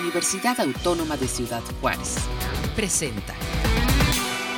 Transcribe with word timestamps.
Universidad 0.00 0.58
Autónoma 0.60 1.16
de 1.16 1.28
Ciudad 1.28 1.62
Juárez. 1.80 2.16
Presenta. 2.74 3.34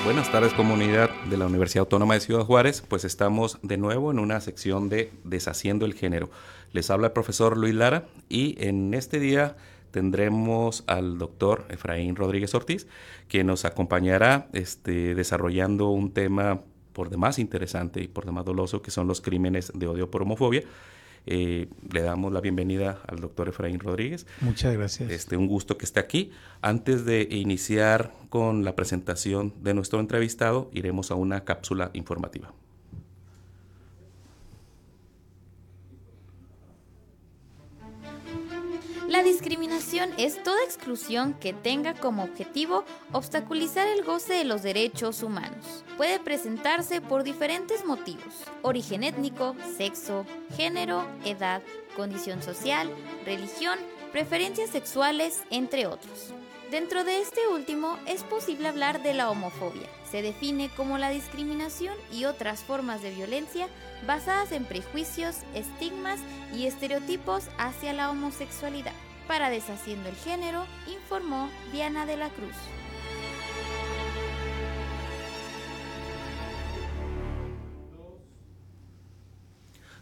Buenas 0.05 0.31
tardes 0.33 0.55
comunidad 0.55 1.11
de 1.29 1.37
la 1.37 1.47
Universidad 1.47 1.83
Autónoma 1.83 2.15
de 2.15 2.20
Ciudad 2.20 2.44
Juárez, 2.44 2.83
pues 2.86 3.05
estamos 3.05 3.58
de 3.62 3.76
nuevo 3.76 4.10
en 4.10 4.18
una 4.18 4.41
sección 4.41 4.88
de 4.88 5.12
Deshaciendo 5.25 5.84
el 5.84 5.94
Género. 5.94 6.30
Les 6.72 6.91
habla 6.91 7.08
el 7.08 7.12
profesor 7.12 7.57
Luis 7.57 7.75
Lara 7.75 8.07
y 8.29 8.57
en 8.66 8.95
este 8.95 9.20
día 9.20 9.57
tendremos 9.91 10.85
al 10.87 11.19
doctor 11.19 11.66
Efraín 11.68 12.16
Rodríguez 12.16 12.55
Ortiz, 12.55 12.87
que 13.29 13.45
nos 13.45 13.64
acompañará 13.64 14.48
este, 14.53 15.14
desarrollando 15.14 15.91
un 15.91 16.12
tema 16.12 16.61
por 16.93 17.11
demás 17.11 17.39
interesante 17.39 18.00
y 18.00 18.09
por 18.09 18.25
demás 18.25 18.46
doloso, 18.46 18.80
que 18.80 18.91
son 18.91 19.07
los 19.07 19.21
crímenes 19.21 19.71
de 19.75 19.87
odio 19.87 20.11
por 20.11 20.23
homofobia. 20.23 20.62
Eh, 21.27 21.69
le 21.93 22.03
damos 22.03 22.33
la 22.33 22.41
bienvenida 22.41 23.01
al 23.07 23.19
doctor 23.21 23.49
Efraín 23.49 23.81
Rodríguez. 23.81 24.27
Muchas 24.41 24.73
gracias. 24.75 25.11
Este, 25.11 25.37
un 25.37 25.49
gusto 25.49 25.77
que 25.77 25.85
esté 25.85 26.01
aquí. 26.01 26.30
Antes 26.62 27.05
de 27.05 27.27
iniciar 27.30 28.12
con 28.29 28.65
la 28.65 28.77
presentación 28.77 29.53
de 29.62 29.75
nuestro 29.75 30.01
entrevistado, 30.01 30.70
iremos 30.73 31.11
a 31.11 31.15
una 31.15 31.45
cápsula 31.45 31.91
informativa. 31.95 32.53
La 39.16 39.23
discriminación 39.23 40.11
es 40.19 40.43
toda 40.43 40.62
exclusión 40.62 41.33
que 41.33 41.55
tenga 41.55 41.95
como 41.95 42.23
objetivo 42.23 42.84
obstaculizar 43.12 43.89
el 43.89 44.05
goce 44.05 44.34
de 44.34 44.45
los 44.45 44.62
derechos 44.62 45.23
humanos. 45.23 45.84
Puede 45.97 46.20
presentarse 46.20 47.01
por 47.01 47.25
diferentes 47.25 47.87
motivos, 47.87 48.45
origen 48.61 49.05
étnico, 49.05 49.56
sexo, 49.79 50.27
género, 50.55 51.06
edad, 51.25 51.62
condición 51.97 52.42
social, 52.42 52.91
religión, 53.25 53.79
preferencias 54.12 54.69
sexuales, 54.69 55.45
entre 55.48 55.87
otros. 55.87 56.34
Dentro 56.70 57.03
de 57.03 57.23
este 57.23 57.41
último 57.47 57.98
es 58.06 58.22
posible 58.22 58.69
hablar 58.69 59.03
de 59.03 59.14
la 59.14 59.31
homofobia. 59.31 59.89
Se 60.11 60.20
define 60.20 60.69
como 60.77 60.98
la 60.98 61.09
discriminación 61.09 61.97
y 62.12 62.27
otras 62.27 62.64
formas 62.64 63.00
de 63.00 63.14
violencia 63.14 63.69
basadas 64.06 64.53
en 64.53 64.67
prejuicios, 64.67 65.37
estigmas 65.55 66.20
y 66.55 66.67
estereotipos 66.67 67.44
hacia 67.56 67.94
la 67.94 68.11
homosexualidad. 68.11 68.92
Para 69.27 69.50
Deshaciendo 69.50 70.08
el 70.08 70.14
Género, 70.14 70.64
informó 70.86 71.50
Diana 71.72 72.06
de 72.06 72.16
la 72.16 72.28
Cruz. 72.28 72.55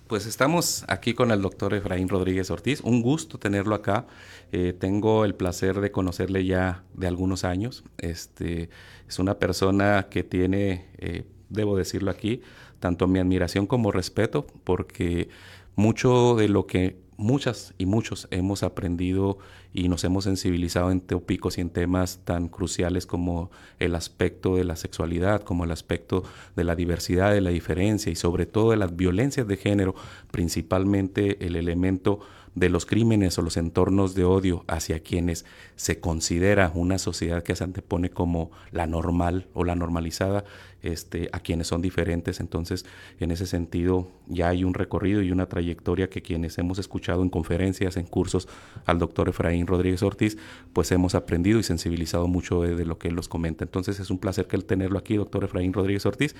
Pues 0.06 0.26
estamos 0.26 0.84
aquí 0.88 1.14
con 1.14 1.30
el 1.30 1.40
doctor 1.40 1.72
Efraín 1.72 2.10
Rodríguez 2.10 2.50
Ortiz. 2.50 2.82
Un 2.82 3.00
gusto 3.00 3.38
tenerlo 3.38 3.74
acá. 3.74 4.06
Eh, 4.52 4.74
tengo 4.78 5.24
el 5.24 5.34
placer 5.34 5.80
de 5.80 5.90
conocerle 5.90 6.44
ya 6.44 6.84
de 6.92 7.06
algunos 7.06 7.44
años. 7.44 7.82
Este, 7.96 8.68
es 9.08 9.18
una 9.18 9.38
persona 9.38 10.08
que 10.10 10.22
tiene, 10.22 10.86
eh, 10.98 11.24
debo 11.48 11.78
decirlo 11.78 12.10
aquí, 12.10 12.42
tanto 12.78 13.08
mi 13.08 13.18
admiración 13.18 13.66
como 13.66 13.90
respeto, 13.90 14.46
porque 14.64 15.30
mucho 15.76 16.36
de 16.36 16.48
lo 16.48 16.66
que 16.66 17.03
muchas 17.16 17.74
y 17.78 17.86
muchos 17.86 18.28
hemos 18.30 18.62
aprendido 18.62 19.38
y 19.72 19.88
nos 19.88 20.04
hemos 20.04 20.24
sensibilizado 20.24 20.90
en 20.90 21.00
tópicos 21.00 21.58
y 21.58 21.60
en 21.60 21.70
temas 21.70 22.20
tan 22.24 22.48
cruciales 22.48 23.06
como 23.06 23.50
el 23.78 23.94
aspecto 23.94 24.56
de 24.56 24.64
la 24.64 24.76
sexualidad, 24.76 25.42
como 25.42 25.64
el 25.64 25.70
aspecto 25.70 26.24
de 26.56 26.64
la 26.64 26.76
diversidad, 26.76 27.32
de 27.32 27.40
la 27.40 27.50
diferencia 27.50 28.10
y 28.10 28.16
sobre 28.16 28.46
todo 28.46 28.70
de 28.70 28.76
las 28.76 28.96
violencias 28.96 29.46
de 29.46 29.56
género, 29.56 29.94
principalmente 30.30 31.44
el 31.44 31.56
elemento 31.56 32.20
de 32.54 32.68
los 32.68 32.86
crímenes 32.86 33.36
o 33.38 33.42
los 33.42 33.56
entornos 33.56 34.14
de 34.14 34.24
odio 34.24 34.64
hacia 34.68 35.00
quienes 35.00 35.44
se 35.76 35.98
considera 36.00 36.70
una 36.74 36.98
sociedad 36.98 37.42
que 37.42 37.56
se 37.56 37.64
antepone 37.64 38.10
como 38.10 38.50
la 38.70 38.86
normal 38.86 39.48
o 39.54 39.64
la 39.64 39.74
normalizada, 39.74 40.44
este, 40.84 41.28
a 41.32 41.40
quienes 41.40 41.66
son 41.66 41.82
diferentes. 41.82 42.40
Entonces, 42.40 42.84
en 43.18 43.30
ese 43.30 43.46
sentido, 43.46 44.10
ya 44.26 44.48
hay 44.48 44.64
un 44.64 44.74
recorrido 44.74 45.22
y 45.22 45.32
una 45.32 45.46
trayectoria 45.46 46.08
que 46.08 46.22
quienes 46.22 46.58
hemos 46.58 46.78
escuchado 46.78 47.22
en 47.22 47.30
conferencias, 47.30 47.96
en 47.96 48.06
cursos 48.06 48.48
al 48.84 48.98
doctor 48.98 49.28
Efraín 49.28 49.66
Rodríguez 49.66 50.02
Ortiz, 50.02 50.36
pues 50.72 50.92
hemos 50.92 51.14
aprendido 51.14 51.58
y 51.58 51.62
sensibilizado 51.62 52.28
mucho 52.28 52.62
de, 52.62 52.84
lo 52.84 52.98
que 52.98 53.08
él 53.08 53.14
nos 53.14 53.28
comenta. 53.28 53.64
Entonces, 53.64 53.98
es 53.98 54.10
un 54.10 54.18
placer 54.18 54.46
que 54.46 54.56
él 54.56 54.64
tenerlo 54.64 54.98
aquí, 54.98 55.16
doctor 55.16 55.44
Efraín 55.44 55.72
Rodríguez 55.72 56.04
Ortiz. 56.06 56.34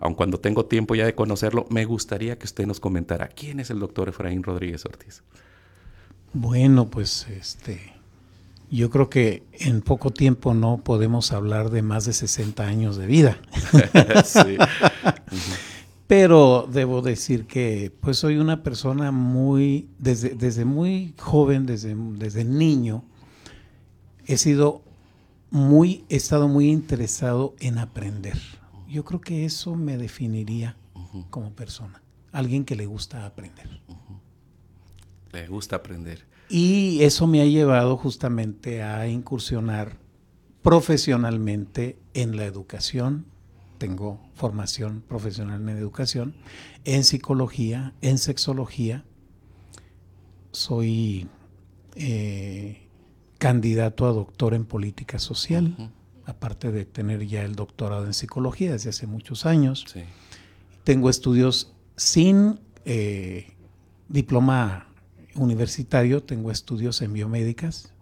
Aun 0.00 0.14
cuando 0.14 0.38
tengo 0.38 0.66
tiempo 0.66 0.94
ya 0.94 1.06
de 1.06 1.14
conocerlo, 1.14 1.66
me 1.70 1.84
gustaría 1.84 2.36
que 2.38 2.46
usted 2.46 2.66
nos 2.66 2.80
comentara 2.80 3.28
quién 3.28 3.60
es 3.60 3.70
el 3.70 3.78
doctor 3.78 4.08
Efraín 4.08 4.42
Rodríguez 4.42 4.84
Ortiz. 4.84 5.22
Bueno, 6.32 6.90
pues 6.90 7.28
este, 7.28 7.94
yo 8.76 8.90
creo 8.90 9.08
que 9.08 9.44
en 9.52 9.82
poco 9.82 10.10
tiempo 10.10 10.54
no 10.54 10.78
podemos 10.78 11.32
hablar 11.32 11.70
de 11.70 11.82
más 11.82 12.06
de 12.06 12.12
60 12.12 12.64
años 12.64 12.96
de 12.96 13.06
vida. 13.06 13.38
Pero 16.06 16.68
debo 16.70 17.00
decir 17.00 17.46
que 17.46 17.92
pues 18.00 18.18
soy 18.18 18.36
una 18.36 18.62
persona 18.62 19.10
muy, 19.10 19.88
desde, 19.98 20.30
desde 20.30 20.64
muy 20.64 21.14
joven, 21.18 21.66
desde, 21.66 21.94
desde 21.94 22.44
niño, 22.44 23.04
he 24.26 24.36
sido 24.36 24.82
muy, 25.50 26.04
he 26.08 26.16
estado 26.16 26.48
muy 26.48 26.70
interesado 26.70 27.54
en 27.60 27.78
aprender. 27.78 28.38
Yo 28.88 29.04
creo 29.04 29.20
que 29.20 29.44
eso 29.44 29.76
me 29.76 29.96
definiría 29.96 30.76
como 31.30 31.52
persona, 31.52 32.02
alguien 32.32 32.64
que 32.64 32.76
le 32.76 32.86
gusta 32.86 33.24
aprender. 33.24 33.80
Le 35.32 35.46
gusta 35.48 35.76
aprender. 35.76 36.33
Y 36.48 37.02
eso 37.02 37.26
me 37.26 37.40
ha 37.40 37.46
llevado 37.46 37.96
justamente 37.96 38.82
a 38.82 39.08
incursionar 39.08 39.98
profesionalmente 40.62 41.98
en 42.14 42.36
la 42.36 42.44
educación. 42.44 43.26
Tengo 43.78 44.20
formación 44.34 45.02
profesional 45.06 45.60
en 45.62 45.76
educación, 45.76 46.34
en 46.84 47.04
psicología, 47.04 47.94
en 48.00 48.18
sexología. 48.18 49.04
Soy 50.52 51.28
eh, 51.96 52.88
candidato 53.38 54.06
a 54.06 54.12
doctor 54.12 54.54
en 54.54 54.64
política 54.64 55.18
social, 55.18 55.92
aparte 56.24 56.72
de 56.72 56.84
tener 56.84 57.26
ya 57.26 57.42
el 57.42 57.56
doctorado 57.56 58.06
en 58.06 58.14
psicología 58.14 58.72
desde 58.72 58.90
hace 58.90 59.06
muchos 59.06 59.44
años. 59.44 59.84
Tengo 60.84 61.10
estudios 61.10 61.74
sin 61.96 62.60
eh, 62.84 63.54
diploma 64.08 64.93
universitario, 65.36 66.22
tengo 66.22 66.50
estudios 66.50 67.02
en 67.02 67.12
biomédicas 67.12 67.92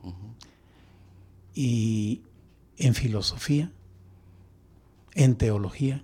y 1.54 2.22
en 2.76 2.94
filosofía, 2.94 3.70
en 5.14 5.36
teología. 5.36 6.02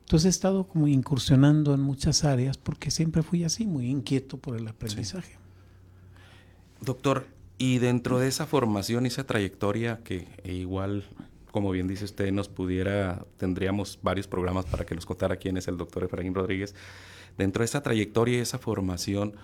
Entonces 0.00 0.26
he 0.26 0.30
estado 0.30 0.66
como 0.66 0.88
incursionando 0.88 1.74
en 1.74 1.80
muchas 1.80 2.24
áreas 2.24 2.56
porque 2.56 2.90
siempre 2.90 3.22
fui 3.22 3.44
así, 3.44 3.66
muy 3.66 3.90
inquieto 3.90 4.38
por 4.38 4.56
el 4.56 4.66
aprendizaje. 4.66 5.36
Doctor, 6.80 7.26
y 7.58 7.78
dentro 7.78 8.18
de 8.18 8.28
esa 8.28 8.46
formación 8.46 9.04
y 9.04 9.08
esa 9.08 9.26
trayectoria 9.26 10.00
que 10.04 10.28
igual, 10.44 11.04
como 11.50 11.72
bien 11.72 11.88
dice 11.88 12.04
usted, 12.04 12.30
nos 12.32 12.48
pudiera, 12.48 13.26
tendríamos 13.36 13.98
varios 14.02 14.28
programas 14.28 14.64
para 14.64 14.86
que 14.86 14.94
nos 14.94 15.04
contara 15.04 15.36
quién 15.36 15.56
es 15.56 15.66
el 15.66 15.76
doctor 15.76 16.04
Efraín 16.04 16.34
Rodríguez, 16.34 16.74
dentro 17.36 17.60
de 17.62 17.66
esa 17.66 17.82
trayectoria 17.82 18.38
y 18.38 18.40
esa 18.40 18.58
formación, 18.58 19.34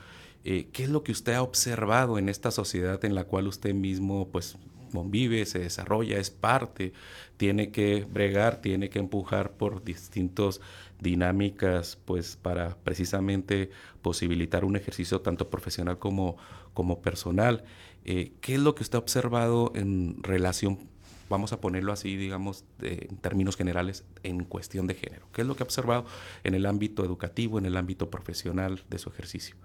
eh, 0.45 0.69
¿qué 0.73 0.85
es 0.85 0.91
lo 0.91 1.03
que 1.03 1.13
usted 1.13 1.35
ha 1.35 1.43
observado 1.43 2.19
en 2.19 2.29
esta 2.29 2.51
sociedad 2.51 3.05
en 3.05 3.15
la 3.15 3.25
cual 3.25 3.49
usted 3.49 3.75
mismo 3.75 4.29
pues 4.29 4.57
convive, 4.93 5.45
se 5.47 5.59
desarrolla, 5.59 6.19
es 6.19 6.31
parte, 6.31 6.93
tiene 7.37 7.73
que 7.73 8.05
bregar, 8.05 8.61
tiene 8.61 8.91
que 8.91 9.01
empujar 9.01 9.53
por 9.53 9.83
distintas 9.83 10.61
dinámicas 11.01 11.99
pues 12.05 12.37
para 12.37 12.77
precisamente 12.77 13.71
posibilitar 14.03 14.65
un 14.65 14.77
ejercicio 14.77 15.21
tanto 15.21 15.51
profesional 15.51 15.99
como, 15.99 16.37
como 16.75 17.03
personal? 17.03 17.65
Eh, 18.05 18.33
¿Qué 18.41 18.55
es 18.55 18.61
lo 18.61 18.75
que 18.75 18.83
usted 18.85 18.97
ha 18.97 19.01
observado 19.01 19.73
en 19.75 20.23
relación 20.23 20.89
vamos 21.31 21.53
a 21.53 21.61
ponerlo 21.61 21.93
así, 21.93 22.17
digamos, 22.17 22.65
en 22.83 23.17
términos 23.17 23.57
generales, 23.57 24.05
en 24.23 24.45
cuestión 24.45 24.87
de 24.87 24.95
género. 24.95 25.27
¿Qué 25.33 25.41
es 25.41 25.49
lo 25.49 25.57
que 25.57 25.63
ha 25.63 25.65
observado 25.65 26.05
en 26.45 26.55
el 26.55 26.67
ámbito 26.67 27.03
educativo, 27.03 27.59
en 27.59 27.67
el 27.67 27.77
ámbito 27.77 28.11
profesional 28.11 28.83
de 28.91 28.99
su 28.99 29.09
ejercicio? 29.09 29.57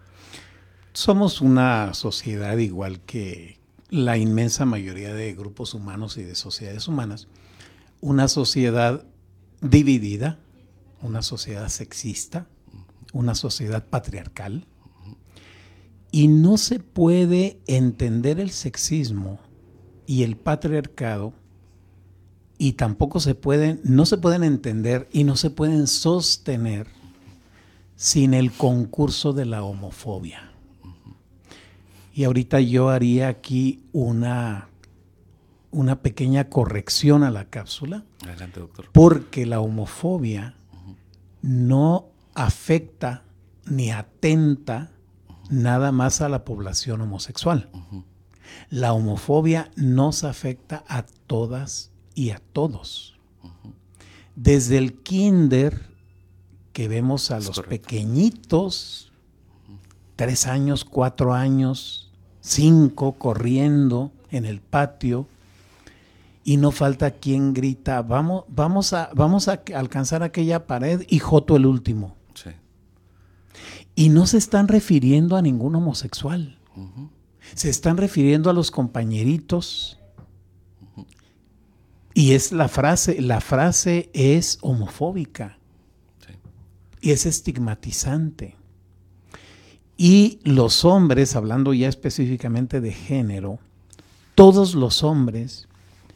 Somos 0.94 1.42
una 1.42 1.94
sociedad 1.94 2.58
igual 2.58 3.00
que 3.02 3.60
la 3.90 4.18
inmensa 4.18 4.66
mayoría 4.66 5.14
de 5.14 5.34
grupos 5.34 5.74
humanos 5.74 6.18
y 6.18 6.24
de 6.24 6.36
sociedades 6.36 6.88
humanas, 6.88 7.28
una 8.02 8.28
sociedad 8.28 9.06
dividida, 9.62 10.40
una 11.02 11.22
sociedad 11.22 11.70
sexista, 11.70 12.48
una 13.14 13.36
sociedad 13.36 13.86
patriarcal, 13.88 14.66
y 16.12 16.28
no 16.28 16.58
se 16.58 16.80
puede 16.80 17.60
entender 17.68 18.40
el 18.40 18.50
sexismo 18.50 19.40
y 20.08 20.24
el 20.24 20.38
patriarcado 20.38 21.34
y 22.58 22.74
tampoco 22.74 23.20
se 23.20 23.36
pueden, 23.36 23.80
no 23.84 24.06
se 24.06 24.18
pueden 24.18 24.44
entender 24.44 25.08
y 25.12 25.24
no 25.24 25.36
se 25.36 25.52
pueden 25.52 25.86
sostener 25.86 26.88
sin 27.96 28.34
el 28.34 28.52
concurso 28.52 29.34
de 29.34 29.46
la 29.46 29.64
homofobia. 29.64 30.49
Y 32.20 32.26
ahorita 32.26 32.60
yo 32.60 32.90
haría 32.90 33.30
aquí 33.30 33.82
una, 33.94 34.68
una 35.72 36.02
pequeña 36.02 36.50
corrección 36.50 37.24
a 37.24 37.32
la 37.32 37.46
cápsula. 37.46 38.04
Adelante, 38.26 38.60
doctor. 38.60 38.90
Porque 38.92 39.46
la 39.46 39.62
homofobia 39.62 40.58
no 41.42 42.10
afecta 42.34 43.24
ni 43.68 43.92
atenta 43.92 44.92
nada 45.50 45.94
más 45.94 46.20
a 46.20 46.28
la 46.28 46.44
población 46.44 47.00
homosexual. 47.00 47.70
La 48.70 48.92
homofobia 48.92 49.72
nos 49.78 50.26
afecta 50.26 50.84
a 50.90 51.04
todas 51.26 51.90
y 52.16 52.32
a 52.32 52.42
todos. 52.52 53.18
Desde 54.36 54.78
el 54.78 54.96
kinder 55.04 55.86
que 56.74 56.90
vemos 56.90 57.32
a 57.32 57.40
los 57.40 57.62
pequeñitos, 57.62 59.14
tres 60.18 60.48
años, 60.48 60.84
cuatro 60.84 61.34
años, 61.34 62.08
cinco, 62.50 63.14
corriendo 63.14 64.12
en 64.32 64.46
el 64.46 64.60
patio, 64.60 65.28
y 66.44 66.58
no 66.58 66.72
falta 66.72 67.12
quien 67.12 67.54
grita, 67.54 68.02
vamos, 68.02 68.46
vamos, 68.48 68.94
a, 68.94 69.12
vamos 69.14 69.48
a 69.48 69.62
alcanzar 69.76 70.24
aquella 70.24 70.66
pared 70.66 71.06
y 71.08 71.20
Joto 71.20 71.56
el 71.56 71.66
último. 71.66 72.16
Y 73.96 74.10
no 74.10 74.26
se 74.26 74.38
están 74.38 74.70
refiriendo 74.70 75.36
a 75.36 75.42
ningún 75.42 75.76
homosexual. 75.76 76.58
Se 77.54 77.70
están 77.70 77.98
refiriendo 77.98 78.50
a 78.50 78.54
los 78.54 78.72
compañeritos. 78.72 80.00
Y 82.14 82.32
es 82.32 82.54
la 82.54 82.70
frase, 82.70 83.22
la 83.22 83.42
frase 83.42 84.10
es 84.14 84.58
homofóbica. 84.62 85.58
Y 87.02 87.12
es 87.12 87.26
estigmatizante. 87.26 88.56
Y 90.02 90.40
los 90.46 90.86
hombres, 90.86 91.36
hablando 91.36 91.74
ya 91.74 91.90
específicamente 91.90 92.80
de 92.80 92.94
género, 92.94 93.60
todos 94.34 94.74
los 94.74 95.04
hombres 95.04 95.68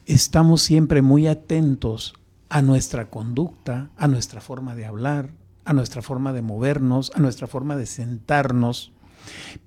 estamos 0.05 0.61
siempre 0.61 1.01
muy 1.01 1.27
atentos 1.27 2.13
a 2.47 2.61
nuestra 2.61 3.09
conducta, 3.09 3.89
a 3.97 4.07
nuestra 4.07 4.39
forma 4.39 4.73
de 4.73 4.85
hablar, 4.85 5.31
a 5.65 5.73
nuestra 5.73 6.01
forma 6.01 6.31
de 6.31 6.41
movernos, 6.41 7.11
a 7.13 7.19
nuestra 7.19 7.45
forma 7.45 7.75
de 7.75 7.85
sentarnos, 7.85 8.93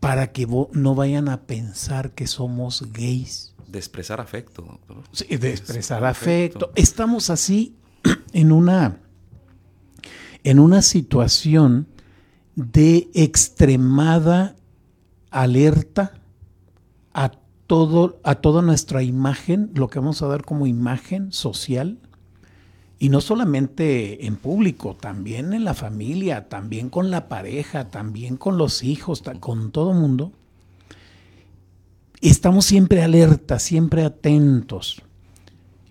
para 0.00 0.32
que 0.32 0.46
no 0.72 0.94
vayan 0.94 1.28
a 1.28 1.42
pensar 1.42 2.12
que 2.12 2.26
somos 2.26 2.90
gays. 2.94 3.54
De 3.68 3.78
expresar 3.78 4.22
afecto. 4.22 4.80
Sí, 5.12 5.26
de 5.36 5.50
expresar 5.50 6.06
afecto. 6.06 6.72
Estamos 6.74 7.28
así 7.28 7.76
en 8.32 8.50
una, 8.50 8.98
en 10.42 10.58
una 10.58 10.80
situación 10.80 11.88
de 12.56 13.10
extremada 13.14 14.56
alerta 15.30 16.14
a, 17.12 17.32
todo, 17.66 18.18
a 18.24 18.36
toda 18.36 18.62
nuestra 18.62 19.02
imagen, 19.02 19.70
lo 19.74 19.88
que 19.88 19.98
vamos 19.98 20.22
a 20.22 20.26
dar 20.26 20.44
como 20.44 20.66
imagen 20.66 21.32
social, 21.32 21.98
y 22.98 23.10
no 23.10 23.20
solamente 23.20 24.26
en 24.26 24.36
público, 24.36 24.96
también 24.98 25.52
en 25.52 25.64
la 25.64 25.74
familia, 25.74 26.48
también 26.48 26.88
con 26.88 27.10
la 27.10 27.28
pareja, 27.28 27.90
también 27.90 28.38
con 28.38 28.56
los 28.56 28.82
hijos, 28.82 29.22
con 29.38 29.70
todo 29.70 29.92
mundo. 29.92 30.32
Estamos 32.22 32.64
siempre 32.64 33.02
alertas, 33.02 33.62
siempre 33.62 34.02
atentos. 34.02 35.02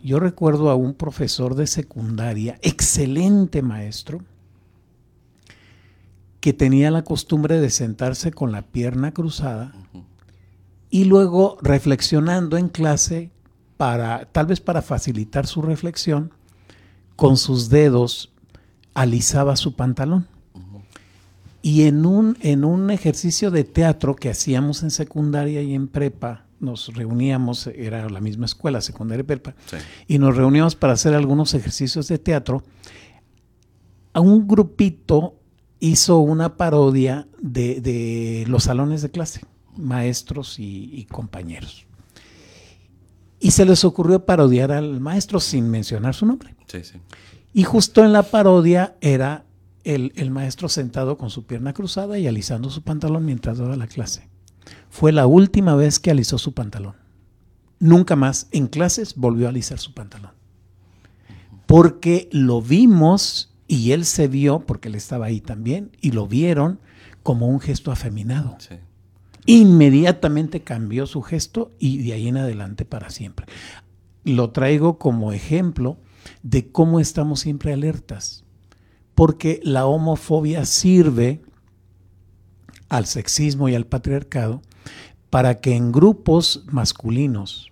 Yo 0.04 0.20
recuerdo 0.20 0.72
a 0.72 0.76
un 0.76 0.96
profesor 0.96 1.54
de 1.54 1.68
secundaria, 1.68 2.58
excelente 2.64 3.62
maestro, 3.62 4.22
que 6.46 6.54
tenía 6.54 6.92
la 6.92 7.04
costumbre 7.04 7.60
de 7.60 7.72
sentarse 7.72 8.32
con 8.32 8.52
la 8.52 8.62
pierna 8.62 9.16
cruzada 9.16 9.74
y 10.92 11.06
luego 11.06 11.58
reflexionando 11.60 12.56
en 12.56 12.70
clase 12.70 13.32
para 13.78 14.26
tal 14.26 14.46
vez 14.46 14.62
para 14.62 14.84
facilitar 14.84 15.48
su 15.48 15.64
reflexión, 15.64 16.32
con 17.16 17.38
sus 17.38 17.70
dedos 17.70 18.32
alisaba 18.94 19.56
su 19.56 19.76
pantalón. 19.76 20.28
Y 21.64 21.88
en 21.88 22.06
un, 22.06 22.38
en 22.42 22.64
un 22.64 22.92
ejercicio 22.92 23.50
de 23.50 23.64
teatro 23.64 24.16
que 24.16 24.30
hacíamos 24.30 24.84
en 24.84 24.92
secundaria 24.92 25.64
y 25.64 25.74
en 25.74 25.88
prepa, 25.88 26.46
nos 26.60 26.94
reuníamos, 26.94 27.66
era 27.66 28.08
la 28.08 28.22
misma 28.22 28.46
escuela, 28.46 28.82
secundaria 28.82 29.22
y 29.22 29.26
prepa, 29.26 29.56
y 30.06 30.20
nos 30.20 30.38
reuníamos 30.38 30.76
para 30.76 30.94
hacer 30.94 31.16
algunos 31.16 31.56
ejercicios 31.56 32.08
de 32.08 32.20
teatro. 32.20 32.62
A 34.14 34.20
un 34.20 34.48
grupito 34.48 35.40
hizo 35.90 36.20
una 36.20 36.58
parodia 36.58 37.28
de, 37.40 38.46
los 38.48 38.64
salones 38.64 39.02
de 39.02 39.12
clase, 39.12 39.42
maestros 39.78 40.60
y, 40.60 40.90
y 40.94 41.06
compañeros. 41.06 41.86
Y 43.40 43.52
se 43.52 43.66
les 43.66 43.84
ocurrió 43.84 44.26
parodiar 44.26 44.72
al 44.72 45.00
maestro 45.00 45.40
sin 45.40 45.70
mencionar 45.70 46.16
su 46.16 46.26
nombre. 46.26 46.56
Y 47.54 47.64
justo 47.64 48.04
en 48.04 48.12
la 48.12 48.24
parodia 48.24 48.98
era 49.02 49.46
el, 49.84 50.32
maestro 50.32 50.68
sentado 50.68 51.18
con 51.18 51.30
su 51.30 51.46
pierna 51.46 51.74
cruzada 51.74 52.18
y 52.18 52.28
alisando 52.28 52.70
su 52.70 52.82
pantalón 52.82 53.26
mientras 53.26 53.58
daba 53.58 53.76
la 53.76 53.88
clase. 53.88 54.30
Fue 54.90 55.12
la 55.12 55.28
última 55.28 55.76
vez 55.76 56.00
que 56.00 56.12
alisó 56.12 56.38
su 56.38 56.54
pantalón. 56.54 56.96
Nunca 57.80 58.16
más 58.16 58.48
en 58.52 58.68
clases 58.68 59.16
volvió 59.16 59.46
a 59.46 59.50
alisar 59.50 59.80
su 59.80 59.94
pantalón. 59.94 60.32
Porque 61.68 62.30
lo 62.32 62.62
vimos 62.62 63.55
y 63.68 63.92
él 63.92 64.06
se 64.06 64.28
vio, 64.28 64.60
porque 64.60 64.90
él 64.90 64.96
estaba 64.96 65.26
ahí 65.28 65.42
también, 65.42 65.92
y 66.02 66.12
lo 66.12 66.28
vieron 66.28 66.80
como 67.24 67.48
un 67.48 67.60
gesto 67.60 67.92
afeminado. 67.92 68.58
Inmediatamente 69.46 70.62
cambió 70.62 71.08
su 71.08 71.22
gesto 71.22 71.72
y 71.80 72.04
de 72.04 72.14
ahí 72.14 72.28
en 72.28 72.38
adelante 72.38 72.86
para 72.86 73.10
siempre. 73.10 73.48
Lo 74.24 74.52
traigo 74.52 74.98
como 74.98 75.32
ejemplo 75.32 75.98
de 76.44 76.72
cómo 76.72 77.00
estamos 77.00 77.40
siempre 77.40 77.74
alertas, 77.74 78.44
porque 79.14 79.60
la 79.64 79.86
homofobia 79.86 80.66
sirve 80.66 81.42
al 82.90 83.06
sexismo 83.06 83.70
y 83.70 83.76
al 83.76 83.86
patriarcado 83.86 84.62
para 85.30 85.60
que 85.60 85.76
en 85.76 85.92
grupos 85.92 86.64
masculinos, 86.68 87.72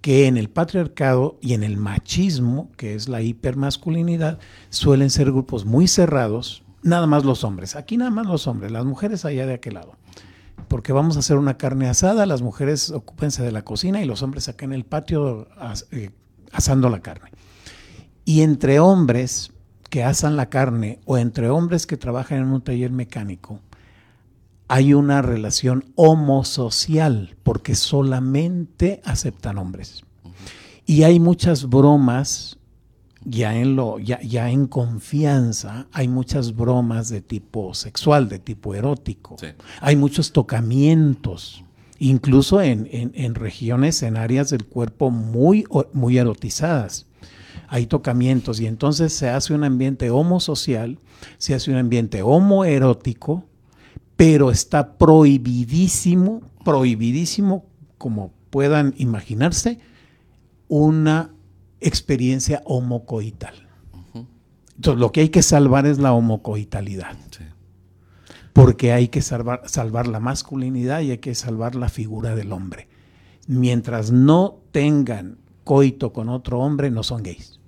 que 0.00 0.26
en 0.26 0.36
el 0.36 0.48
patriarcado 0.48 1.38
y 1.40 1.54
en 1.54 1.62
el 1.62 1.76
machismo, 1.76 2.70
que 2.76 2.94
es 2.94 3.08
la 3.08 3.22
hipermasculinidad, 3.22 4.38
suelen 4.70 5.10
ser 5.10 5.30
grupos 5.30 5.64
muy 5.64 5.88
cerrados, 5.88 6.62
nada 6.82 7.06
más 7.06 7.24
los 7.24 7.44
hombres, 7.44 7.76
aquí 7.76 7.96
nada 7.96 8.10
más 8.10 8.26
los 8.26 8.46
hombres, 8.46 8.72
las 8.72 8.84
mujeres 8.84 9.24
allá 9.24 9.46
de 9.46 9.54
aquel 9.54 9.74
lado. 9.74 9.96
Porque 10.68 10.92
vamos 10.92 11.16
a 11.16 11.20
hacer 11.20 11.36
una 11.36 11.58
carne 11.58 11.88
asada, 11.88 12.26
las 12.26 12.42
mujeres 12.42 12.90
ocúpense 12.90 13.42
de 13.42 13.52
la 13.52 13.62
cocina 13.62 14.02
y 14.02 14.06
los 14.06 14.22
hombres 14.22 14.48
acá 14.48 14.64
en 14.64 14.72
el 14.72 14.84
patio 14.84 15.48
eh, 15.90 16.10
asando 16.52 16.88
la 16.88 17.00
carne. 17.00 17.30
Y 18.24 18.42
entre 18.42 18.78
hombres 18.78 19.52
que 19.88 20.04
asan 20.04 20.36
la 20.36 20.48
carne 20.48 21.00
o 21.04 21.18
entre 21.18 21.50
hombres 21.50 21.86
que 21.86 21.96
trabajan 21.96 22.38
en 22.38 22.52
un 22.52 22.62
taller 22.62 22.92
mecánico, 22.92 23.60
hay 24.70 24.94
una 24.94 25.20
relación 25.20 25.84
homosocial 25.96 27.34
porque 27.42 27.74
solamente 27.74 29.02
aceptan 29.04 29.58
hombres. 29.58 30.04
Y 30.86 31.02
hay 31.02 31.18
muchas 31.18 31.68
bromas, 31.68 32.56
ya 33.24 33.56
en, 33.56 33.74
lo, 33.74 33.98
ya, 33.98 34.20
ya 34.22 34.48
en 34.48 34.68
confianza, 34.68 35.88
hay 35.90 36.06
muchas 36.06 36.54
bromas 36.54 37.08
de 37.08 37.20
tipo 37.20 37.74
sexual, 37.74 38.28
de 38.28 38.38
tipo 38.38 38.72
erótico. 38.76 39.34
Hay 39.80 39.96
muchos 39.96 40.30
tocamientos, 40.30 41.64
incluso 41.98 42.62
en, 42.62 42.88
en, 42.92 43.34
regiones, 43.34 44.04
en 44.04 44.16
áreas 44.16 44.50
del 44.50 44.66
cuerpo 44.66 45.10
muy, 45.10 45.64
muy 45.92 46.16
erotizadas 46.16 47.06
hay 47.72 47.86
tocamientos 47.86 48.58
y 48.60 48.66
entonces 48.66 49.12
se 49.12 49.28
hace 49.28 49.54
un 49.54 49.62
ambiente 49.62 50.10
homosocial, 50.10 50.98
se 51.38 51.54
hace 51.54 51.70
un 51.70 51.76
ambiente 51.76 52.20
homoerótico, 52.20 53.44
pero 54.20 54.50
está 54.50 54.98
prohibidísimo, 54.98 56.42
prohibidísimo, 56.62 57.64
como 57.96 58.34
puedan 58.50 58.92
imaginarse, 58.98 59.78
una 60.68 61.30
experiencia 61.80 62.60
homocoital. 62.66 63.66
Entonces, 64.76 65.00
lo 65.00 65.10
que 65.10 65.22
hay 65.22 65.30
que 65.30 65.40
salvar 65.40 65.86
es 65.86 65.98
la 65.98 66.12
homocoitalidad. 66.12 67.16
Porque 68.52 68.92
hay 68.92 69.08
que 69.08 69.22
salvar, 69.22 69.62
salvar 69.64 70.06
la 70.06 70.20
masculinidad 70.20 71.00
y 71.00 71.12
hay 71.12 71.18
que 71.18 71.34
salvar 71.34 71.74
la 71.74 71.88
figura 71.88 72.34
del 72.34 72.52
hombre. 72.52 72.88
Mientras 73.46 74.10
no 74.12 74.58
tengan 74.70 75.38
coito 75.64 76.12
con 76.12 76.28
otro 76.28 76.58
hombre, 76.58 76.90
no 76.90 77.04
son 77.04 77.22
gays. 77.22 77.58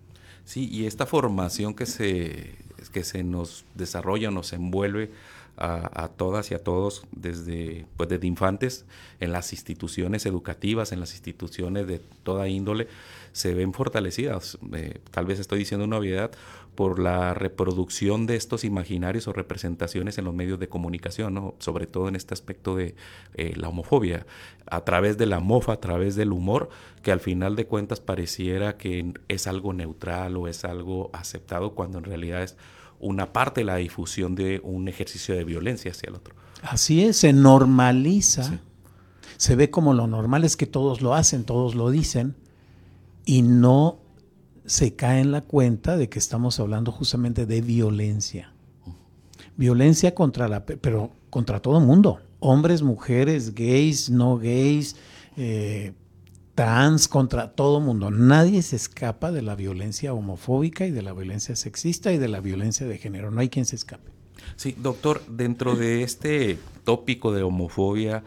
Sí, 0.44 0.68
y 0.70 0.84
esta 0.84 1.06
formación 1.06 1.72
que 1.72 1.86
se, 1.86 2.56
que 2.92 3.04
se 3.04 3.24
nos 3.24 3.64
desarrolla, 3.74 4.30
nos 4.30 4.52
envuelve 4.52 5.12
a, 5.56 6.08
todas 6.16 6.50
y 6.50 6.54
a 6.54 6.58
todos 6.58 7.04
desde, 7.12 7.86
pues 7.96 8.08
desde 8.08 8.26
infantes 8.26 8.84
en 9.20 9.32
las 9.32 9.52
instituciones 9.52 10.26
educativas, 10.26 10.92
en 10.92 11.00
las 11.00 11.12
instituciones 11.12 11.86
de 11.86 12.00
toda 12.22 12.48
índole, 12.48 12.88
se 13.32 13.54
ven 13.54 13.72
fortalecidas. 13.72 14.58
Eh, 14.72 15.00
tal 15.10 15.26
vez 15.26 15.38
estoy 15.38 15.60
diciendo 15.60 15.84
una 15.84 15.98
obviedad 15.98 16.32
por 16.74 16.98
la 16.98 17.34
reproducción 17.34 18.26
de 18.26 18.36
estos 18.36 18.64
imaginarios 18.64 19.28
o 19.28 19.32
representaciones 19.32 20.16
en 20.18 20.24
los 20.24 20.34
medios 20.34 20.58
de 20.58 20.68
comunicación, 20.68 21.34
¿no? 21.34 21.54
sobre 21.58 21.86
todo 21.86 22.08
en 22.08 22.16
este 22.16 22.32
aspecto 22.32 22.74
de 22.74 22.94
eh, 23.34 23.52
la 23.56 23.68
homofobia, 23.68 24.26
a 24.66 24.80
través 24.82 25.18
de 25.18 25.26
la 25.26 25.40
mofa, 25.40 25.74
a 25.74 25.80
través 25.80 26.16
del 26.16 26.32
humor, 26.32 26.70
que 27.02 27.12
al 27.12 27.20
final 27.20 27.56
de 27.56 27.66
cuentas 27.66 28.00
pareciera 28.00 28.78
que 28.78 29.12
es 29.28 29.46
algo 29.46 29.74
neutral 29.74 30.36
o 30.36 30.48
es 30.48 30.64
algo 30.64 31.10
aceptado 31.12 31.74
cuando 31.74 31.98
en 31.98 32.04
realidad 32.04 32.42
es 32.42 32.56
una 33.02 33.32
parte 33.32 33.60
de 33.60 33.64
la 33.66 33.76
difusión 33.76 34.34
de 34.34 34.60
un 34.64 34.88
ejercicio 34.88 35.34
de 35.34 35.44
violencia 35.44 35.90
hacia 35.90 36.08
el 36.08 36.14
otro. 36.14 36.34
Así 36.62 37.02
es, 37.02 37.18
se 37.18 37.32
normaliza, 37.32 38.60
se 39.36 39.56
ve 39.56 39.70
como 39.70 39.92
lo 39.92 40.06
normal 40.06 40.44
es 40.44 40.56
que 40.56 40.66
todos 40.66 41.02
lo 41.02 41.14
hacen, 41.14 41.44
todos 41.44 41.74
lo 41.74 41.90
dicen, 41.90 42.36
y 43.26 43.42
no 43.42 43.98
se 44.64 44.94
cae 44.94 45.20
en 45.20 45.32
la 45.32 45.42
cuenta 45.42 45.96
de 45.96 46.08
que 46.08 46.20
estamos 46.20 46.60
hablando 46.60 46.92
justamente 46.92 47.44
de 47.44 47.60
violencia. 47.60 48.52
Violencia 49.56 50.14
contra 50.14 50.48
la, 50.48 50.64
pero 50.64 51.10
contra 51.28 51.60
todo 51.60 51.78
el 51.78 51.84
mundo, 51.84 52.20
hombres, 52.38 52.82
mujeres, 52.82 53.54
gays, 53.54 54.08
no 54.08 54.38
gays, 54.38 54.96
eh, 55.36 55.92
trans, 56.54 57.08
contra 57.08 57.52
todo 57.52 57.80
mundo. 57.80 58.10
Nadie 58.10 58.62
se 58.62 58.76
escapa 58.76 59.32
de 59.32 59.42
la 59.42 59.54
violencia 59.54 60.12
homofóbica 60.12 60.86
y 60.86 60.90
de 60.90 61.02
la 61.02 61.12
violencia 61.12 61.56
sexista 61.56 62.12
y 62.12 62.18
de 62.18 62.28
la 62.28 62.40
violencia 62.40 62.86
de 62.86 62.98
género. 62.98 63.30
No 63.30 63.40
hay 63.40 63.48
quien 63.48 63.66
se 63.66 63.76
escape. 63.76 64.10
Sí, 64.56 64.76
doctor, 64.78 65.22
dentro 65.28 65.76
de 65.76 66.02
este 66.02 66.58
tópico 66.84 67.32
de 67.32 67.42
homofobia, 67.42 68.24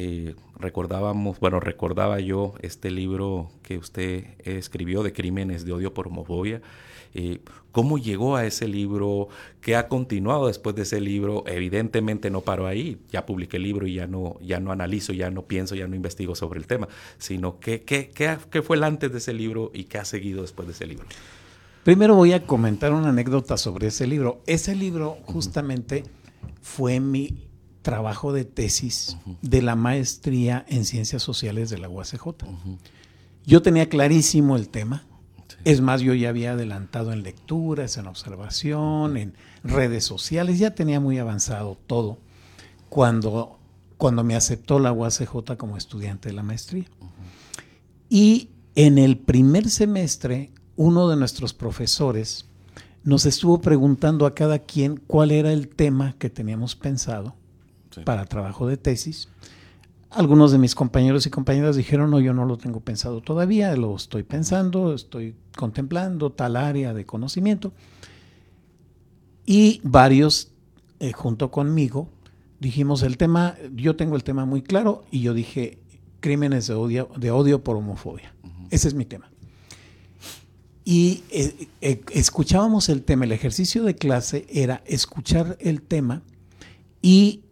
eh, 0.00 0.36
recordábamos, 0.60 1.40
bueno, 1.40 1.58
recordaba 1.58 2.20
yo 2.20 2.54
este 2.62 2.92
libro 2.92 3.50
que 3.64 3.78
usted 3.78 4.26
escribió 4.44 5.02
de 5.02 5.12
crímenes 5.12 5.64
de 5.64 5.72
odio 5.72 5.92
por 5.92 6.06
homofobia. 6.06 6.62
Eh, 7.14 7.40
¿Cómo 7.72 7.98
llegó 7.98 8.36
a 8.36 8.46
ese 8.46 8.68
libro? 8.68 9.26
¿Qué 9.60 9.74
ha 9.74 9.88
continuado 9.88 10.46
después 10.46 10.76
de 10.76 10.82
ese 10.82 11.00
libro? 11.00 11.42
Evidentemente 11.48 12.30
no 12.30 12.42
paró 12.42 12.68
ahí, 12.68 12.98
ya 13.10 13.26
publiqué 13.26 13.56
el 13.56 13.64
libro 13.64 13.88
y 13.88 13.94
ya 13.94 14.06
no, 14.06 14.36
ya 14.40 14.60
no 14.60 14.70
analizo, 14.70 15.12
ya 15.12 15.32
no 15.32 15.46
pienso, 15.48 15.74
ya 15.74 15.88
no 15.88 15.96
investigo 15.96 16.36
sobre 16.36 16.60
el 16.60 16.68
tema, 16.68 16.86
sino 17.18 17.58
¿qué, 17.58 17.82
qué, 17.82 18.08
qué 18.14 18.62
fue 18.62 18.76
el 18.76 18.84
antes 18.84 19.10
de 19.10 19.18
ese 19.18 19.32
libro 19.32 19.72
y 19.74 19.84
qué 19.84 19.98
ha 19.98 20.04
seguido 20.04 20.42
después 20.42 20.68
de 20.68 20.74
ese 20.74 20.86
libro? 20.86 21.06
Primero 21.82 22.14
voy 22.14 22.34
a 22.34 22.46
comentar 22.46 22.92
una 22.92 23.08
anécdota 23.08 23.56
sobre 23.56 23.88
ese 23.88 24.06
libro. 24.06 24.42
Ese 24.46 24.76
libro 24.76 25.18
justamente 25.24 26.04
fue 26.62 27.00
mi 27.00 27.47
trabajo 27.88 28.34
de 28.34 28.44
tesis 28.44 29.16
de 29.40 29.62
la 29.62 29.74
maestría 29.74 30.62
en 30.68 30.84
ciencias 30.84 31.22
sociales 31.22 31.70
de 31.70 31.78
la 31.78 31.88
UACJ. 31.88 32.44
Yo 33.46 33.62
tenía 33.62 33.88
clarísimo 33.88 34.56
el 34.56 34.68
tema. 34.68 35.06
Es 35.64 35.80
más, 35.80 36.02
yo 36.02 36.12
ya 36.12 36.28
había 36.28 36.52
adelantado 36.52 37.14
en 37.14 37.22
lecturas, 37.22 37.96
en 37.96 38.06
observación, 38.06 39.16
en 39.16 39.32
redes 39.64 40.04
sociales, 40.04 40.58
ya 40.58 40.74
tenía 40.74 41.00
muy 41.00 41.16
avanzado 41.16 41.78
todo 41.86 42.18
cuando, 42.90 43.58
cuando 43.96 44.22
me 44.22 44.36
aceptó 44.36 44.78
la 44.78 44.92
UACJ 44.92 45.56
como 45.56 45.78
estudiante 45.78 46.28
de 46.28 46.34
la 46.34 46.42
maestría. 46.42 46.84
Y 48.10 48.50
en 48.74 48.98
el 48.98 49.16
primer 49.16 49.70
semestre, 49.70 50.52
uno 50.76 51.08
de 51.08 51.16
nuestros 51.16 51.54
profesores 51.54 52.44
nos 53.02 53.24
estuvo 53.24 53.62
preguntando 53.62 54.26
a 54.26 54.34
cada 54.34 54.58
quien 54.58 54.98
cuál 54.98 55.30
era 55.30 55.54
el 55.54 55.68
tema 55.68 56.16
que 56.18 56.28
teníamos 56.28 56.76
pensado 56.76 57.34
para 58.04 58.24
trabajo 58.24 58.66
de 58.66 58.76
tesis. 58.76 59.28
Algunos 60.10 60.52
de 60.52 60.58
mis 60.58 60.74
compañeros 60.74 61.26
y 61.26 61.30
compañeras 61.30 61.76
dijeron, 61.76 62.10
no, 62.10 62.20
yo 62.20 62.32
no 62.32 62.46
lo 62.46 62.56
tengo 62.56 62.80
pensado 62.80 63.20
todavía, 63.20 63.76
lo 63.76 63.94
estoy 63.94 64.22
pensando, 64.22 64.94
estoy 64.94 65.34
contemplando 65.56 66.30
tal 66.32 66.56
área 66.56 66.94
de 66.94 67.04
conocimiento. 67.04 67.72
Y 69.44 69.80
varios, 69.82 70.52
eh, 71.00 71.12
junto 71.12 71.50
conmigo, 71.50 72.08
dijimos 72.60 73.02
el 73.02 73.16
tema, 73.16 73.56
yo 73.74 73.96
tengo 73.96 74.16
el 74.16 74.24
tema 74.24 74.44
muy 74.46 74.62
claro 74.62 75.04
y 75.10 75.20
yo 75.20 75.34
dije, 75.34 75.78
crímenes 76.20 76.66
de 76.66 76.74
odio, 76.74 77.10
de 77.16 77.30
odio 77.30 77.62
por 77.62 77.76
homofobia. 77.76 78.34
Ese 78.70 78.88
es 78.88 78.94
mi 78.94 79.04
tema. 79.04 79.30
Y 80.84 81.22
eh, 81.30 81.68
eh, 81.82 82.00
escuchábamos 82.12 82.88
el 82.88 83.02
tema, 83.02 83.26
el 83.26 83.32
ejercicio 83.32 83.84
de 83.84 83.94
clase 83.94 84.46
era 84.48 84.82
escuchar 84.86 85.58
el 85.60 85.82
tema 85.82 86.22
y 87.02 87.42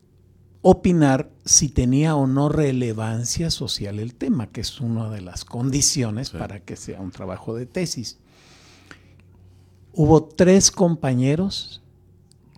opinar 0.68 1.30
si 1.44 1.68
tenía 1.68 2.16
o 2.16 2.26
no 2.26 2.49
relevancia 2.49 3.52
social 3.52 4.00
el 4.00 4.14
tema, 4.14 4.49
que 4.49 4.62
es 4.62 4.80
una 4.80 5.08
de 5.11 5.20
las 5.20 5.44
condiciones 5.44 6.30
para 6.30 6.58
que 6.58 6.75
sea 6.75 7.00
un 7.00 7.12
trabajo 7.12 7.54
de 7.54 7.66
tesis. 7.66 8.18
Hubo 9.92 10.25
tres 10.25 10.73
compañeros 10.73 11.82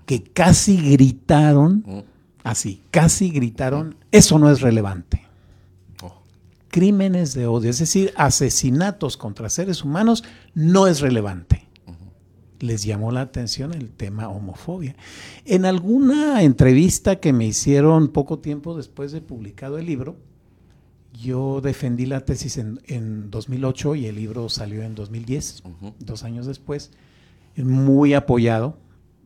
que 0.06 0.22
casi 0.22 0.90
gritaron, 0.90 1.84
mm. 1.86 1.98
así, 2.44 2.82
casi 2.90 3.28
gritaron, 3.28 3.94
eso 4.10 4.38
no 4.38 4.50
es 4.50 4.62
relevante. 4.62 5.26
Oh. 6.02 6.22
Crímenes 6.70 7.34
de 7.34 7.46
odio, 7.46 7.68
es 7.68 7.78
decir, 7.78 8.14
asesinatos 8.16 9.18
contra 9.18 9.50
seres 9.50 9.84
humanos, 9.84 10.24
no 10.54 10.86
es 10.86 11.00
relevante 11.00 11.57
les 12.60 12.84
llamó 12.84 13.12
la 13.12 13.22
atención 13.22 13.72
el 13.72 13.90
tema 13.90 14.28
homofobia. 14.28 14.96
En 15.44 15.64
alguna 15.64 16.42
entrevista 16.42 17.16
que 17.16 17.32
me 17.32 17.46
hicieron 17.46 18.08
poco 18.08 18.38
tiempo 18.38 18.76
después 18.76 19.12
de 19.12 19.20
publicado 19.20 19.78
el 19.78 19.86
libro, 19.86 20.16
yo 21.12 21.60
defendí 21.60 22.06
la 22.06 22.24
tesis 22.24 22.58
en, 22.58 23.30
2008 23.30 23.94
y 23.96 24.06
el 24.06 24.16
libro 24.16 24.48
salió 24.48 24.82
en 24.82 24.94
2010, 24.94 25.62
dos 25.98 26.22
años 26.22 26.46
después, 26.46 26.92
muy 27.56 28.14
apoyado, 28.14 28.78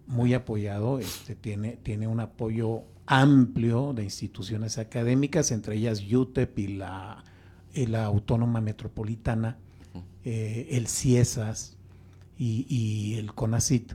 muy 0.06 0.32
apoyado, 0.34 0.98
este, 0.98 1.34
tiene, 1.34 1.78
tiene 1.82 2.06
un 2.06 2.20
apoyo 2.20 2.82
amplio 3.06 3.92
de 3.92 4.04
instituciones 4.04 4.78
académicas, 4.78 5.50
entre 5.50 5.76
ellas 5.76 6.02
UTEP 6.10 6.58
y 6.58 6.66
la, 6.68 7.24
la 7.74 8.04
Autónoma 8.04 8.60
Metropolitana, 8.60 9.58
eh, 10.24 10.68
el 10.70 10.86
CIESAS, 10.86 11.76
y, 12.38 13.14
el 13.18 13.34
CONACIT. 13.34 13.92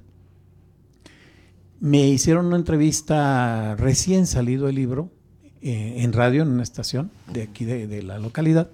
Me 1.80 2.08
hicieron 2.08 2.48
una 2.48 2.56
entrevista 2.56 3.76
recién 3.76 4.26
salido 4.26 4.68
el 4.68 4.76
libro 4.76 5.12
eh, 5.62 5.96
en 5.98 6.14
radio, 6.14 6.42
en 6.42 6.50
una 6.50 6.64
estación 6.64 7.12
de 7.32 7.44
aquí 7.44 7.66
de, 7.66 8.02
la 8.02 8.20
localidad, 8.20 8.70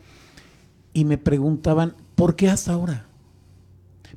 y 0.94 1.06
me 1.06 1.18
preguntaban, 1.18 1.96
¿por 2.16 2.36
qué 2.36 2.50
hasta 2.50 2.74
ahora? 2.74 3.08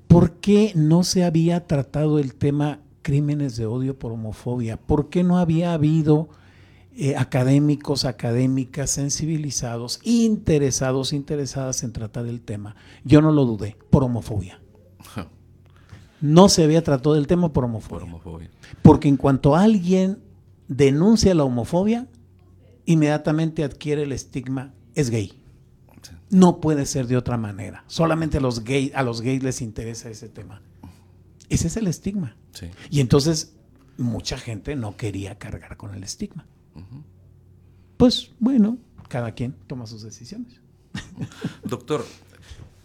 ¿Por 0.06 0.34
qué 0.34 0.72
no 0.76 1.02
se 1.02 1.24
había 1.24 1.66
tratado 1.66 2.18
el 2.18 2.34
tema 2.34 2.80
crímenes 3.02 3.56
de 3.56 3.66
odio 3.66 3.98
por 3.98 4.12
homofobia? 4.12 4.76
¿Por 4.76 5.08
qué 5.08 5.24
no 5.24 5.38
había 5.38 5.72
habido 5.72 6.28
eh, 6.96 7.16
académicos, 7.16 8.04
académicas 8.04 8.90
sensibilizados, 8.90 10.00
interesados, 10.04 11.12
interesadas 11.12 11.82
en 11.82 11.92
tratar 11.92 12.26
el 12.26 12.40
tema? 12.40 12.76
Yo 13.04 13.20
no 13.20 13.32
lo 13.32 13.44
dudé, 13.46 13.76
por 13.90 14.04
homofobia 14.04 14.60
no 16.20 16.48
se 16.48 16.64
había 16.64 16.82
tratado 16.82 17.14
del 17.14 17.26
tema 17.26 17.52
por 17.52 17.64
homofobia. 17.64 18.50
Porque 18.82 19.08
en 19.08 19.16
cuanto 19.16 19.56
alguien 19.56 20.18
denuncia 20.68 21.34
la 21.34 21.44
homofobia, 21.44 22.06
inmediatamente 22.84 23.64
adquiere 23.64 24.02
el 24.02 24.12
estigma, 24.12 24.74
es 24.94 25.10
gay. 25.10 25.32
No 26.30 26.60
puede 26.60 26.86
ser 26.86 27.06
de 27.06 27.16
otra 27.16 27.36
manera. 27.36 27.84
Solamente 27.86 28.38
a 28.38 28.40
los, 28.40 28.64
gay, 28.64 28.90
a 28.94 29.02
los 29.02 29.20
gays 29.20 29.42
les 29.42 29.60
interesa 29.60 30.10
ese 30.10 30.28
tema. 30.28 30.62
Ese 31.48 31.68
es 31.68 31.76
el 31.76 31.86
estigma. 31.86 32.36
Y 32.90 33.00
entonces 33.00 33.54
mucha 33.96 34.36
gente 34.36 34.76
no 34.76 34.96
quería 34.96 35.38
cargar 35.38 35.76
con 35.76 35.94
el 35.94 36.02
estigma. 36.02 36.46
Pues 37.96 38.32
bueno, 38.38 38.78
cada 39.08 39.32
quien 39.32 39.54
toma 39.66 39.86
sus 39.86 40.02
decisiones. 40.02 40.60
Doctor, 41.64 42.04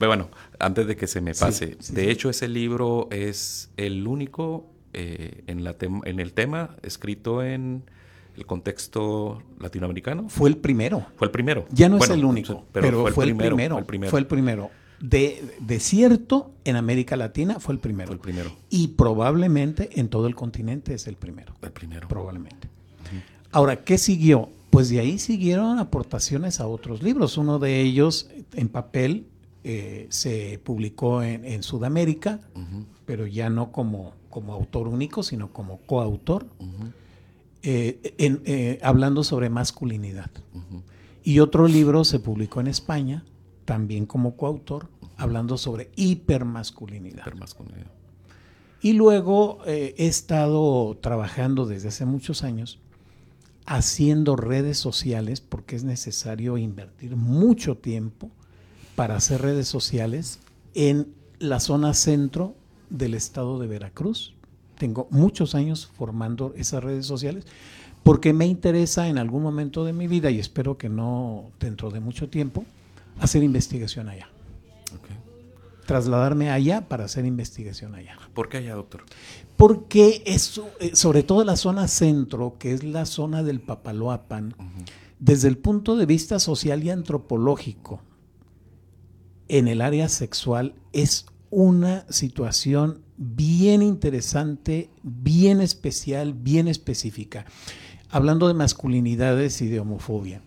bueno, 0.07 0.29
antes 0.59 0.87
de 0.87 0.95
que 0.95 1.07
se 1.07 1.21
me 1.21 1.33
pase, 1.33 1.77
de 1.91 2.11
hecho 2.11 2.29
ese 2.29 2.47
libro 2.47 3.07
es 3.11 3.69
el 3.77 4.07
único 4.07 4.67
eh, 4.93 5.43
en, 5.47 5.63
la 5.63 5.75
en 5.79 6.19
el 6.19 6.33
tema 6.33 6.75
escrito 6.83 7.43
en 7.43 7.83
el 8.35 8.45
contexto 8.45 9.41
latinoamericano. 9.59 10.29
Fue 10.29 10.49
el 10.49 10.57
primero. 10.57 11.05
Fue 11.15 11.27
el 11.27 11.31
primero. 11.31 11.65
Ya 11.71 11.89
no 11.89 11.97
es 11.97 12.09
el 12.09 12.25
único, 12.25 12.65
pero, 12.71 13.07
fue, 13.07 13.25
el 13.25 13.35
primero, 13.35 13.75
fue, 14.09 14.19
el 14.19 14.27
primero, 14.27 14.71
De, 14.99 15.55
de 15.59 15.79
cierto, 15.79 16.51
en 16.63 16.75
América 16.75 17.15
Latina 17.15 17.59
fue 17.59 17.73
el 17.73 17.79
primero. 17.79 18.07
Fue 18.07 18.15
el 18.15 18.21
primero. 18.21 18.51
Y 18.69 18.89
probablemente 18.89 19.89
en 19.99 20.09
todo 20.09 20.27
el 20.27 20.35
continente 20.35 20.93
es 20.93 21.07
el 21.07 21.15
primero. 21.15 21.53
El 21.61 21.71
primero. 21.71 22.07
Probablemente. 22.07 22.69
Ahora, 23.51 23.83
¿qué 23.83 23.97
siguió? 23.97 24.49
Pues 24.69 24.89
de 24.89 25.01
ahí 25.01 25.19
siguieron 25.19 25.79
aportaciones 25.79 26.61
a 26.61 26.67
otros 26.67 27.03
libros. 27.03 27.37
Uno 27.37 27.59
de 27.59 27.81
ellos 27.81 28.29
en 28.53 28.69
papel 28.69 29.25
eh, 29.63 30.07
se 30.09 30.59
publicó 30.63 31.21
en, 31.21 31.61
Sudamérica, 31.61 32.39
pero 33.05 33.27
ya 33.27 33.49
no 33.49 33.71
como, 33.71 34.13
como 34.29 34.53
autor 34.53 34.87
único, 34.87 35.21
sino 35.21 35.53
como 35.53 35.77
coautor. 35.81 36.47
eh, 37.63 37.99
eh, 38.17 38.79
hablando 38.81 39.23
sobre 39.23 39.49
masculinidad. 39.49 40.31
Y 41.23 41.39
otro 41.39 41.67
libro 41.67 42.03
se 42.03 42.19
publicó 42.19 42.59
en 42.59 42.67
España, 42.67 43.23
también 43.65 44.07
como 44.07 44.35
coautor, 44.35 44.89
hablando 45.15 45.57
sobre 45.57 45.91
hipermasculinidad. 45.95 47.25
Y 48.81 48.93
luego 48.93 49.59
he 49.67 49.93
estado 50.07 50.97
trabajando 51.01 51.67
desde 51.67 51.89
hace 51.89 52.07
muchos 52.07 52.43
años 52.43 52.79
haciendo 53.67 54.35
redes 54.35 54.79
sociales 54.79 55.39
porque 55.39 55.75
es 55.75 55.83
necesario 55.83 56.57
invertir 56.57 57.15
mucho 57.15 57.77
tiempo 57.77 58.31
para 59.01 59.15
hacer 59.15 59.41
redes 59.41 59.67
sociales 59.67 60.37
en 60.75 61.07
la 61.39 61.59
zona 61.59 61.95
centro 61.95 62.53
del 62.91 63.15
estado 63.15 63.57
de 63.57 63.65
Veracruz. 63.65 64.35
Tengo 64.77 65.07
muchos 65.09 65.55
años 65.55 65.89
formando 65.97 66.53
esas 66.55 66.83
redes 66.83 67.07
sociales 67.07 67.45
porque 68.03 68.31
me 68.31 68.45
interesa 68.45 69.07
en 69.07 69.17
algún 69.17 69.41
momento 69.41 69.85
de 69.85 69.91
mi 69.91 70.05
vida, 70.05 70.29
y 70.29 70.37
espero 70.37 70.77
que 70.77 70.87
no 70.87 71.49
dentro 71.59 71.89
de 71.89 71.99
mucho 71.99 72.29
tiempo, 72.29 72.63
hacer 73.19 73.41
investigación 73.41 74.07
allá. 74.07 74.29
Trasladarme 75.87 76.51
allá 76.51 76.87
para 76.87 77.05
hacer 77.05 77.25
investigación 77.25 77.95
allá. 77.95 78.19
¿Por 78.35 78.49
qué 78.49 78.57
allá, 78.57 78.75
doctor? 78.75 79.01
Porque 79.57 80.21
eso, 80.27 80.69
eh, 80.79 80.95
sobre 80.95 81.23
todo 81.23 81.43
la 81.43 81.55
zona 81.55 81.87
centro, 81.87 82.57
que 82.59 82.71
es 82.71 82.83
la 82.83 83.07
zona 83.07 83.41
del 83.41 83.61
Papaloapan, 83.61 84.53
desde 85.17 85.47
el 85.47 85.57
punto 85.57 85.95
de 85.95 86.05
vista 86.05 86.37
social 86.37 86.83
y 86.83 86.91
antropológico, 86.91 87.99
en 89.51 89.67
el 89.67 89.81
área 89.81 90.07
sexual 90.07 90.75
es 90.93 91.25
una 91.49 92.05
situación 92.09 93.01
bien 93.17 93.81
interesante, 93.81 94.89
bien 95.03 95.59
especial, 95.59 96.33
bien 96.33 96.69
específica. 96.69 97.43
Hablando 98.09 98.47
de 98.47 98.53
masculinidades 98.53 99.61
y 99.61 99.67
de 99.67 99.81
homofobia, 99.81 100.41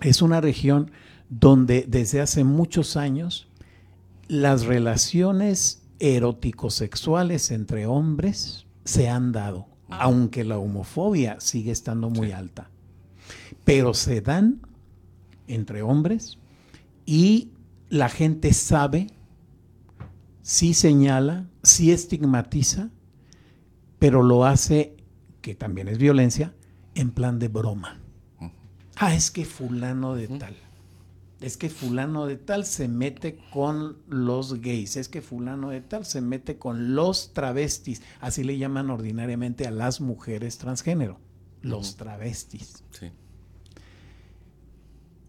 es 0.00 0.22
una 0.22 0.40
región 0.40 0.92
donde 1.28 1.84
desde 1.86 2.22
hace 2.22 2.42
muchos 2.42 2.96
años 2.96 3.48
las 4.28 4.64
relaciones 4.64 5.82
erótico-sexuales 5.98 7.50
entre 7.50 7.84
hombres 7.84 8.64
se 8.84 9.10
han 9.10 9.32
dado, 9.32 9.66
aunque 9.90 10.42
la 10.42 10.56
homofobia 10.56 11.38
sigue 11.40 11.70
estando 11.70 12.08
muy 12.08 12.32
alta. 12.32 12.70
Pero 13.64 13.92
se 13.92 14.22
dan 14.22 14.62
entre 15.48 15.82
hombres 15.82 16.38
y 17.04 17.50
la 17.88 18.08
gente 18.08 18.52
sabe, 18.52 19.08
sí 20.42 20.74
señala, 20.74 21.48
sí 21.62 21.92
estigmatiza, 21.92 22.90
pero 23.98 24.22
lo 24.22 24.44
hace, 24.44 24.96
que 25.40 25.54
también 25.54 25.88
es 25.88 25.98
violencia, 25.98 26.54
en 26.94 27.10
plan 27.10 27.38
de 27.38 27.48
broma. 27.48 28.00
Ah, 28.96 29.14
es 29.14 29.30
que 29.30 29.44
fulano 29.44 30.14
de 30.14 30.28
tal. 30.28 30.56
Es 31.40 31.58
que 31.58 31.68
fulano 31.68 32.26
de 32.26 32.36
tal 32.36 32.64
se 32.64 32.88
mete 32.88 33.38
con 33.52 33.98
los 34.08 34.62
gays, 34.62 34.96
es 34.96 35.08
que 35.08 35.20
fulano 35.20 35.68
de 35.68 35.82
tal 35.82 36.06
se 36.06 36.22
mete 36.22 36.58
con 36.58 36.94
los 36.94 37.34
travestis, 37.34 38.00
así 38.20 38.42
le 38.42 38.56
llaman 38.56 38.88
ordinariamente 38.90 39.66
a 39.66 39.70
las 39.70 40.00
mujeres 40.00 40.56
transgénero, 40.56 41.20
los 41.60 41.96
travestis. 41.96 42.82
Sí. 42.90 43.12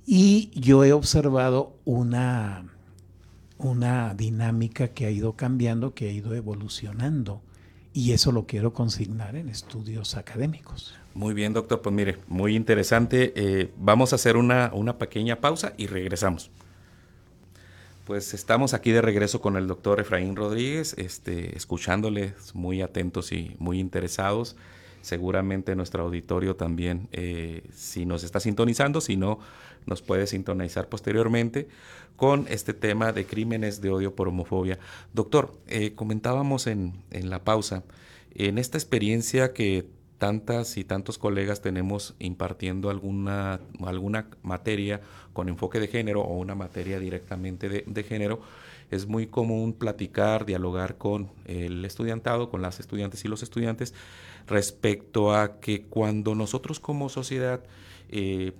Y 0.09 0.51
yo 0.57 0.85
he 0.85 0.93
observado 0.93 1.75
una, 1.83 2.63
una 3.57 4.13
dinámica 4.13 4.87
que 4.87 5.05
ha 5.05 5.11
ido 5.11 5.33
cambiando, 5.33 5.93
que 5.93 6.07
ha 6.07 6.11
ido 6.13 6.33
evolucionando. 6.33 7.41
Y 7.91 8.13
eso 8.13 8.31
lo 8.31 8.45
quiero 8.45 8.71
consignar 8.71 9.35
en 9.35 9.49
estudios 9.49 10.15
académicos. 10.15 10.95
Muy 11.13 11.33
bien, 11.33 11.51
doctor. 11.51 11.81
Pues 11.81 11.93
mire, 11.93 12.19
muy 12.29 12.55
interesante. 12.55 13.33
Eh, 13.35 13.73
vamos 13.77 14.13
a 14.13 14.15
hacer 14.15 14.37
una, 14.37 14.71
una 14.73 14.97
pequeña 14.97 15.41
pausa 15.41 15.73
y 15.75 15.87
regresamos. 15.87 16.51
Pues 18.05 18.33
estamos 18.33 18.73
aquí 18.73 18.91
de 18.91 19.01
regreso 19.01 19.41
con 19.41 19.57
el 19.57 19.67
doctor 19.67 19.99
Efraín 19.99 20.37
Rodríguez, 20.37 20.93
este, 20.97 21.57
escuchándoles 21.57 22.55
muy 22.55 22.81
atentos 22.81 23.33
y 23.33 23.57
muy 23.59 23.81
interesados. 23.81 24.55
Seguramente 25.07 25.73
nuestro 25.73 26.03
auditorio 26.03 26.57
también, 26.57 27.07
eh, 27.13 27.63
si 27.73 28.05
nos 28.05 28.25
está 28.25 28.41
sintonizando, 28.41 28.99
si 28.99 29.15
no, 29.15 29.39
nos 29.85 30.01
puede 30.01 30.27
sintonizar 30.27 30.89
posteriormente 30.89 31.69
con 32.17 32.45
este 32.49 32.73
tema 32.73 33.13
de 33.13 33.25
crímenes 33.25 33.79
de 33.79 33.89
odio 33.89 34.15
por 34.15 34.27
homofobia. 34.27 34.79
Doctor, 35.13 35.57
eh, 35.69 35.93
comentábamos 35.95 36.67
en, 36.67 36.91
en 37.11 37.29
la 37.29 37.45
pausa, 37.45 37.83
en 38.35 38.57
esta 38.57 38.77
experiencia 38.77 39.53
que 39.53 39.85
tantas 40.17 40.75
y 40.75 40.83
tantos 40.83 41.17
colegas 41.17 41.61
tenemos 41.61 42.13
impartiendo 42.19 42.89
alguna, 42.89 43.61
alguna 43.85 44.27
materia 44.43 44.99
con 45.31 45.47
enfoque 45.47 45.79
de 45.79 45.87
género 45.87 46.21
o 46.21 46.37
una 46.37 46.53
materia 46.53 46.99
directamente 46.99 47.69
de, 47.69 47.85
de, 47.87 48.03
género, 48.03 48.41
es 48.91 49.05
muy 49.05 49.27
común 49.27 49.71
platicar, 49.71 50.45
dialogar 50.45 50.97
con 50.97 51.29
el 51.45 51.85
estudiantado, 51.85 52.49
con 52.49 52.61
las 52.61 52.81
estudiantes 52.81 53.23
y 53.23 53.29
los 53.29 53.41
estudiantes 53.41 53.93
respecto 54.47 55.33
a 55.33 55.59
que 55.59 55.83
cuando 55.83 56.33
nosotros 56.33 56.79
como 56.79 57.09
sociedad 57.09 57.63
eh, 58.09 58.53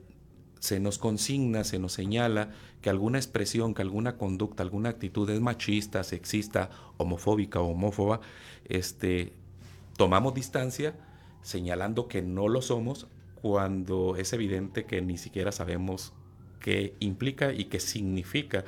se 0.60 0.80
nos 0.80 0.98
consigna, 0.98 1.64
se 1.64 1.80
nos 1.80 1.94
señala 1.94 2.52
que 2.82 2.90
alguna 2.90 3.18
expresión, 3.18 3.74
que 3.74 3.82
alguna 3.82 4.18
conducta, 4.18 4.64
alguna 4.64 4.90
actitud 4.90 5.30
es 5.30 5.40
machista, 5.40 6.04
sexista, 6.04 6.70
homofóbica 6.98 7.62
o 7.62 7.70
homófoba, 7.70 8.20
este, 8.66 9.34
tomamos 9.98 10.34
distancia 10.34 10.96
señalando 11.42 12.08
que 12.08 12.22
no 12.22 12.50
lo 12.50 12.62
somos 12.62 13.08
cuando 13.42 14.16
es 14.18 14.34
evidente 14.34 14.86
que 14.86 15.02
ni 15.02 15.18
siquiera 15.18 15.52
sabemos 15.52 16.14
qué 16.60 16.96
implica 17.00 17.54
y 17.54 17.66
qué 17.66 17.80
significa 17.80 18.66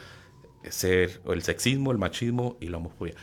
ser 0.70 1.22
el 1.26 1.42
sexismo, 1.42 1.92
el 1.92 1.98
machismo 1.98 2.58
y 2.60 2.68
la 2.68 2.78
homofobia. 2.78 3.16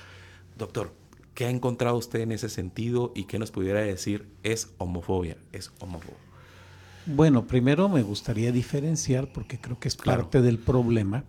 Doctor, 0.57 0.93
¿qué 1.37 1.45
ha 1.45 1.51
encontrado 1.51 1.97
usted 1.99 2.21
en 2.21 2.33
ese 2.33 2.49
sentido 2.49 3.13
y 3.15 3.25
qué 3.25 3.39
nos 3.39 3.53
pudiera 3.53 3.81
decir 3.81 4.27
es 4.43 4.71
homofobia, 4.79 5.37
es 5.53 5.71
homofobia? 5.81 6.17
Bueno, 7.05 7.47
primero 7.47 7.89
me 7.89 8.03
gustaría 8.03 8.51
diferenciar, 8.51 9.31
porque 9.33 9.61
creo 9.61 9.79
que 9.79 9.87
es 9.87 9.97
parte 9.97 10.43
del 10.43 10.59
problema, 10.59 11.23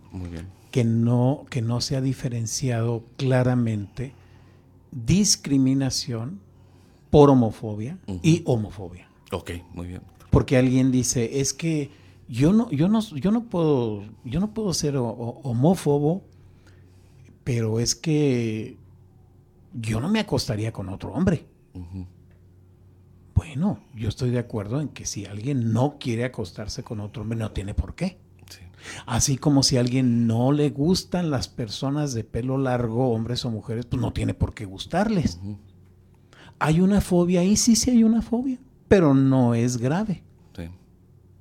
Que, 0.72 0.82
no, 0.82 1.44
que 1.50 1.62
no 1.62 1.80
se 1.80 1.94
ha 1.94 2.00
diferenciado 2.00 3.04
claramente 3.16 4.12
discriminación 4.90 6.40
por 7.10 7.30
homofobia 7.30 7.98
y 8.22 8.42
homofobia. 8.44 9.08
Ok, 9.30 9.50
muy 9.74 9.86
bien. 9.86 10.00
Porque 10.30 10.56
alguien 10.56 10.90
dice, 10.90 11.40
es 11.40 11.52
que 11.52 11.90
yo 12.28 12.52
no, 12.52 12.70
yo 12.70 12.88
no, 12.88 13.00
yo 13.00 13.30
no 13.30 13.44
puedo, 13.44 14.04
yo 14.24 14.40
no 14.40 14.52
puedo 14.52 14.72
ser 14.74 14.96
homófobo, 14.96 16.22
pero 17.44 17.78
es 17.78 17.94
que 17.94 18.76
yo 19.72 20.00
no 20.00 20.08
me 20.08 20.20
acostaría 20.20 20.72
con 20.72 20.88
otro 20.88 21.12
hombre. 21.12 21.46
Bueno, 23.34 23.80
yo 23.94 24.08
estoy 24.08 24.30
de 24.30 24.38
acuerdo 24.38 24.80
en 24.80 24.88
que 24.88 25.06
si 25.06 25.26
alguien 25.26 25.72
no 25.72 25.98
quiere 25.98 26.24
acostarse 26.24 26.82
con 26.82 27.00
otro 27.00 27.22
hombre, 27.22 27.38
no 27.38 27.52
tiene 27.52 27.74
por 27.74 27.94
qué. 27.94 28.18
Así 29.06 29.36
como 29.36 29.62
si 29.62 29.76
a 29.76 29.80
alguien 29.80 30.26
no 30.26 30.52
le 30.52 30.70
gustan 30.70 31.30
las 31.30 31.48
personas 31.48 32.14
de 32.14 32.24
pelo 32.24 32.58
largo, 32.58 33.10
hombres 33.10 33.44
o 33.44 33.50
mujeres, 33.50 33.86
pues 33.86 34.00
no 34.00 34.12
tiene 34.12 34.34
por 34.34 34.54
qué 34.54 34.64
gustarles. 34.64 35.40
¿Hay 36.58 36.80
una 36.80 37.00
fobia 37.00 37.40
ahí? 37.40 37.56
Sí, 37.56 37.76
sí 37.76 37.90
hay 37.90 38.04
una 38.04 38.22
fobia, 38.22 38.58
pero 38.88 39.14
no 39.14 39.54
es 39.54 39.76
grave. 39.76 40.24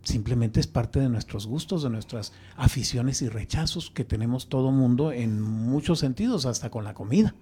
Simplemente 0.04 0.62
es 0.62 0.68
parte 0.68 1.02
de 1.02 1.10
nuestros 1.10 1.48
gustos, 1.48 1.84
de 1.84 1.90
nuestras 1.90 2.32
aficiones 2.56 3.22
y 3.22 3.28
rechazos 3.28 3.92
que 3.92 4.06
tenemos 4.06 4.48
todo 4.48 4.72
mundo 4.72 5.12
en 5.12 5.42
muchos 5.42 6.00
sentidos, 6.00 6.46
hasta 6.46 6.70
con 6.70 6.86
la 6.86 6.94
comida. 6.94 7.36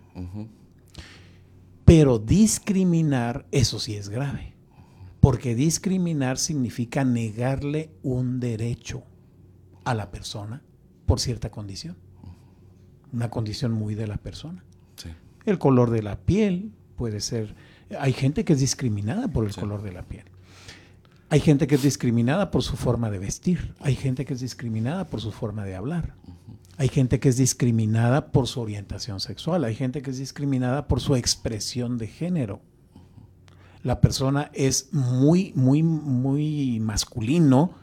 Pero 1.85 2.17
discriminar, 2.17 3.45
eso 3.51 3.79
sí 3.79 3.95
es 3.95 4.09
grave. 4.09 4.53
Porque 5.21 5.55
discriminar 5.55 6.37
significa 6.37 7.03
negarle 7.03 7.91
un 8.03 8.39
derecho 8.39 9.03
a 9.83 9.93
la 9.93 10.11
persona 10.11 10.63
por 11.05 11.19
cierta 11.19 11.51
condición. 11.51 11.95
Una 13.13 13.29
condición 13.29 13.71
muy 13.71 13.95
de 13.95 14.07
la 14.07 14.17
persona. 14.17 14.63
El 15.45 15.59
color 15.59 15.91
de 15.91 16.01
la 16.01 16.19
piel 16.19 16.71
puede 16.95 17.21
ser... 17.21 17.55
Hay 17.99 18.13
gente 18.13 18.43
que 18.45 18.53
es 18.53 18.59
discriminada 18.59 19.27
por 19.27 19.45
el 19.45 19.55
color 19.55 19.83
de 19.83 19.91
la 19.91 20.01
piel. 20.03 20.25
Hay 21.29 21.39
gente 21.39 21.67
que 21.67 21.75
es 21.75 21.83
discriminada 21.83 22.49
por 22.49 22.63
su 22.63 22.75
forma 22.75 23.11
de 23.11 23.19
vestir. 23.19 23.75
Hay 23.79 23.95
gente 23.95 24.25
que 24.25 24.33
es 24.33 24.39
discriminada 24.39 25.07
por 25.07 25.21
su 25.21 25.31
forma 25.31 25.65
de 25.65 25.75
hablar. 25.75 26.15
Hay 26.77 26.89
gente 26.89 27.19
que 27.19 27.29
es 27.29 27.37
discriminada 27.37 28.31
por 28.31 28.47
su 28.47 28.59
orientación 28.59 29.21
sexual, 29.21 29.63
hay 29.63 29.75
gente 29.75 30.01
que 30.01 30.11
es 30.11 30.17
discriminada 30.17 30.87
por 30.87 30.99
su 30.99 31.15
expresión 31.15 31.97
de 31.97 32.07
género. 32.07 32.61
La 33.81 34.01
persona 34.01 34.51
es 34.53 34.89
muy, 34.91 35.53
muy, 35.55 35.83
muy 35.83 36.79
masculino 36.81 37.75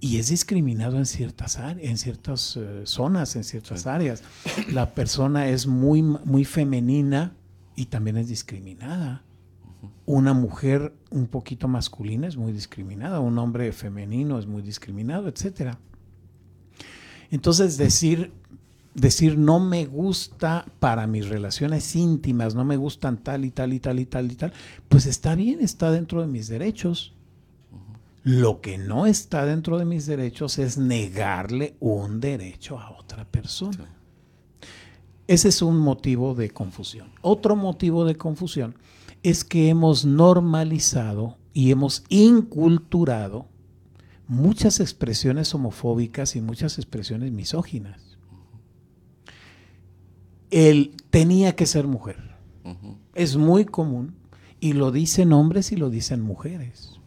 y 0.00 0.18
es 0.18 0.28
discriminado 0.28 0.98
en 0.98 1.06
ciertas, 1.06 1.58
en 1.58 1.96
ciertas 1.96 2.56
eh, 2.56 2.82
zonas, 2.84 3.36
en 3.36 3.44
ciertas 3.44 3.86
áreas. 3.86 4.22
La 4.72 4.94
persona 4.94 5.48
es 5.48 5.66
muy, 5.66 6.02
muy 6.02 6.44
femenina 6.44 7.34
y 7.76 7.86
también 7.86 8.18
es 8.18 8.28
discriminada. 8.28 9.22
Una 10.04 10.34
mujer 10.34 10.92
un 11.10 11.28
poquito 11.28 11.68
masculina 11.68 12.26
es 12.26 12.36
muy 12.36 12.52
discriminada, 12.52 13.20
un 13.20 13.38
hombre 13.38 13.72
femenino 13.72 14.38
es 14.38 14.46
muy 14.46 14.60
discriminado, 14.60 15.28
etcétera. 15.28 15.78
Entonces 17.34 17.76
decir 17.76 18.30
decir 18.94 19.36
no 19.36 19.58
me 19.58 19.86
gusta 19.86 20.66
para 20.78 21.08
mis 21.08 21.28
relaciones 21.28 21.96
íntimas, 21.96 22.54
no 22.54 22.64
me 22.64 22.76
gustan 22.76 23.18
tal 23.18 23.44
y 23.44 23.50
tal 23.50 23.72
y 23.72 23.80
tal 23.80 23.98
y 23.98 24.06
tal 24.06 24.30
y 24.30 24.36
tal, 24.36 24.52
pues 24.88 25.06
está 25.06 25.34
bien, 25.34 25.58
está 25.60 25.90
dentro 25.90 26.20
de 26.20 26.28
mis 26.28 26.46
derechos. 26.46 27.12
Lo 28.22 28.60
que 28.60 28.78
no 28.78 29.06
está 29.06 29.44
dentro 29.46 29.78
de 29.78 29.84
mis 29.84 30.06
derechos 30.06 30.60
es 30.60 30.78
negarle 30.78 31.74
un 31.80 32.20
derecho 32.20 32.78
a 32.78 32.96
otra 32.96 33.24
persona. 33.24 33.84
Ese 35.26 35.48
es 35.48 35.60
un 35.60 35.78
motivo 35.78 36.36
de 36.36 36.50
confusión. 36.50 37.08
Otro 37.20 37.56
motivo 37.56 38.04
de 38.04 38.14
confusión 38.14 38.76
es 39.24 39.42
que 39.42 39.70
hemos 39.70 40.04
normalizado 40.04 41.36
y 41.52 41.72
hemos 41.72 42.04
inculturado 42.10 43.48
muchas 44.26 44.80
expresiones 44.80 45.54
homofóbicas 45.54 46.36
y 46.36 46.40
muchas 46.40 46.78
expresiones 46.78 47.32
misóginas. 47.32 48.00
Él 50.50 50.94
tenía 51.10 51.56
que 51.56 51.66
ser 51.66 51.86
mujer. 51.86 52.34
Es 53.14 53.36
muy 53.36 53.64
común 53.64 54.14
y 54.60 54.72
lo 54.72 54.92
dicen 54.92 55.32
hombres 55.32 55.72
y 55.72 55.76
lo 55.76 55.90
dicen 55.90 56.20
mujeres. 56.20 57.00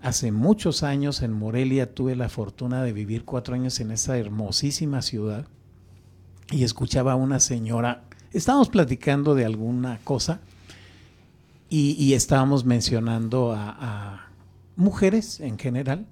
Hace 0.00 0.32
muchos 0.32 0.82
años 0.82 1.22
en 1.22 1.32
Morelia 1.32 1.94
tuve 1.94 2.14
la 2.14 2.28
fortuna 2.28 2.82
de 2.82 2.92
vivir 2.92 3.24
cuatro 3.24 3.54
años 3.54 3.80
en 3.80 3.90
esa 3.90 4.18
hermosísima 4.18 5.02
ciudad 5.02 5.46
y 6.50 6.62
escuchaba 6.62 7.12
a 7.12 7.16
una 7.16 7.40
señora, 7.40 8.04
estábamos 8.32 8.68
platicando 8.68 9.34
de 9.34 9.46
alguna 9.46 9.98
cosa 10.04 10.40
y, 11.70 12.12
estábamos 12.12 12.64
mencionando 12.64 13.52
a, 13.52 14.23
mujeres 14.76 15.40
en 15.40 15.58
general 15.58 16.06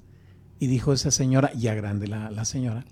y 0.59 0.67
dijo 0.67 0.93
esa 0.93 1.11
señora, 1.11 1.53
ya 1.55 1.75
grande 1.75 2.07
la, 2.07 2.45
señora, 2.45 2.85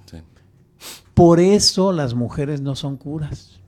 por 1.14 1.40
eso 1.40 1.92
las 1.92 2.14
mujeres 2.14 2.60
no 2.60 2.74
son 2.74 2.96
curas, 2.96 3.60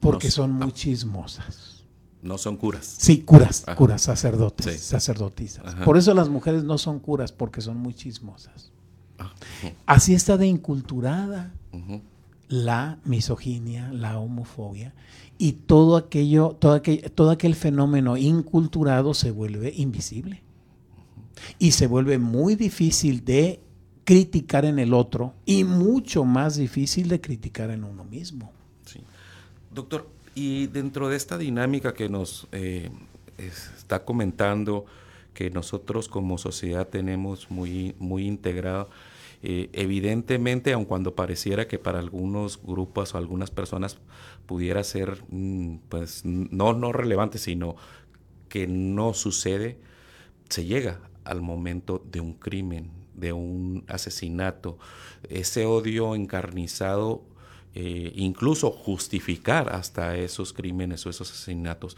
porque 0.00 0.30
son 0.30 0.52
muy 0.52 0.72
chismosas. 0.72 1.84
No 2.22 2.38
son 2.38 2.56
curas. 2.56 2.86
Sí, 2.98 3.20
curas, 3.20 3.66
curas, 3.76 4.00
sacerdotes, 4.00 4.80
sacerdotisas. 4.80 5.74
Por 5.84 5.98
eso 5.98 6.14
las 6.14 6.30
mujeres 6.30 6.64
no 6.64 6.78
son 6.78 6.98
curas, 6.98 7.32
porque 7.32 7.60
son 7.60 7.76
muy 7.76 7.92
chismosas. 7.92 8.72
Ah, 9.18 9.34
Así 9.84 10.14
está 10.14 10.38
de 10.38 10.46
inculturada 10.46 11.52
la 12.48 12.98
misoginia, 13.04 13.92
la 13.92 14.18
homofobia 14.18 14.94
y 15.38 15.52
todo 15.52 15.96
aquello, 15.96 16.56
todo 16.58 16.72
aquel, 16.72 17.10
todo 17.12 17.30
aquel 17.30 17.54
fenómeno 17.54 18.16
inculturado 18.16 19.14
se 19.14 19.30
vuelve 19.30 19.72
invisible. 19.76 20.43
Y 21.58 21.72
se 21.72 21.86
vuelve 21.86 22.18
muy 22.18 22.54
difícil 22.54 23.24
de 23.24 23.60
criticar 24.04 24.64
en 24.64 24.78
el 24.78 24.92
otro 24.92 25.34
y 25.46 25.64
mucho 25.64 26.24
más 26.24 26.56
difícil 26.56 27.08
de 27.08 27.20
criticar 27.20 27.70
en 27.70 27.84
uno 27.84 28.04
mismo. 28.04 28.52
Doctor, 29.72 30.08
y 30.34 30.66
dentro 30.68 31.08
de 31.08 31.16
esta 31.16 31.36
dinámica 31.36 31.94
que 31.94 32.08
nos 32.08 32.46
eh, 32.52 32.90
está 33.38 34.04
comentando, 34.04 34.84
que 35.32 35.50
nosotros 35.50 36.08
como 36.08 36.38
sociedad 36.38 36.86
tenemos 36.88 37.50
muy, 37.50 37.96
muy 37.98 38.26
integrado, 38.26 38.88
eh, 39.42 39.68
evidentemente, 39.72 40.72
aun 40.72 40.84
cuando 40.84 41.14
pareciera 41.14 41.66
que 41.66 41.78
para 41.78 41.98
algunos 41.98 42.62
grupos 42.62 43.14
o 43.14 43.18
algunas 43.18 43.50
personas 43.50 43.98
pudiera 44.46 44.82
ser, 44.84 45.22
mm, 45.28 45.76
pues, 45.88 46.24
no, 46.24 46.72
no 46.72 46.92
relevante, 46.92 47.38
sino 47.38 47.76
que 48.48 48.66
no 48.66 49.12
sucede, 49.12 49.78
se 50.48 50.64
llega 50.64 51.00
al 51.24 51.40
momento 51.40 52.02
de 52.10 52.20
un 52.20 52.34
crimen, 52.34 52.90
de 53.14 53.32
un 53.32 53.84
asesinato, 53.88 54.78
ese 55.28 55.66
odio 55.66 56.14
encarnizado 56.14 57.22
eh, 57.76 58.12
incluso 58.14 58.70
justificar 58.70 59.74
hasta 59.74 60.16
esos 60.16 60.52
crímenes 60.52 61.04
o 61.06 61.10
esos 61.10 61.30
asesinatos. 61.32 61.96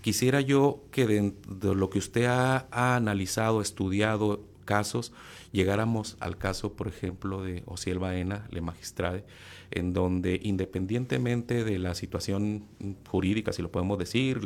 Quisiera 0.00 0.40
yo 0.40 0.84
que 0.90 1.06
de, 1.06 1.74
lo 1.74 1.90
que 1.90 1.98
usted 1.98 2.24
ha, 2.24 2.66
analizado, 2.70 3.60
estudiado 3.60 4.40
casos, 4.62 5.12
llegáramos 5.52 6.16
al 6.20 6.38
caso, 6.38 6.72
por 6.74 6.88
ejemplo, 6.88 7.42
de 7.42 7.62
Osiel 7.66 7.98
Baena, 7.98 8.46
le 8.50 8.60
magistrade, 8.60 9.24
en 9.70 9.92
donde 9.92 10.40
independientemente 10.42 11.64
de 11.64 11.78
la 11.78 11.94
situación 11.94 12.64
jurídica, 13.08 13.52
si 13.52 13.62
lo 13.62 13.70
podemos 13.70 13.98
decir, 13.98 14.40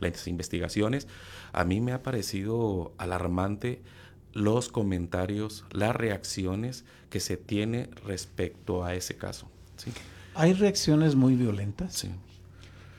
las 0.00 0.26
investigaciones, 0.26 1.08
a 1.52 1.64
mí 1.64 1.80
me 1.80 1.92
ha 1.92 2.02
parecido 2.02 2.92
alarmante 2.98 3.82
los 4.32 4.68
comentarios, 4.68 5.64
las 5.70 5.94
reacciones 5.94 6.84
que 7.08 7.20
se 7.20 7.36
tiene 7.36 7.88
respecto 8.04 8.84
a 8.84 8.94
ese 8.94 9.16
caso. 9.16 9.48
Hay 10.34 10.52
reacciones 10.52 11.14
muy 11.14 11.36
violentas. 11.36 12.06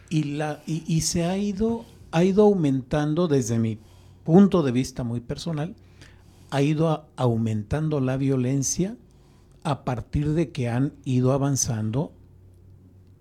Y, 0.10 0.24
la, 0.24 0.64
y, 0.66 1.02
se 1.02 1.26
ha 1.26 1.38
ido, 1.38 1.86
ha 2.12 2.24
ido 2.24 2.44
aumentando 2.44 3.28
desde 3.28 3.60
mi 3.60 3.78
punto 4.24 4.64
de 4.64 4.72
vista 4.72 5.04
muy 5.04 5.20
personal, 5.20 5.76
ha 6.56 6.62
ido 6.62 7.10
aumentando 7.18 8.00
la 8.00 8.16
violencia 8.16 8.96
a 9.64 9.84
partir 9.84 10.30
de 10.30 10.54
que 10.54 10.70
han 10.70 10.94
ido 11.04 11.34
avanzando 11.34 12.14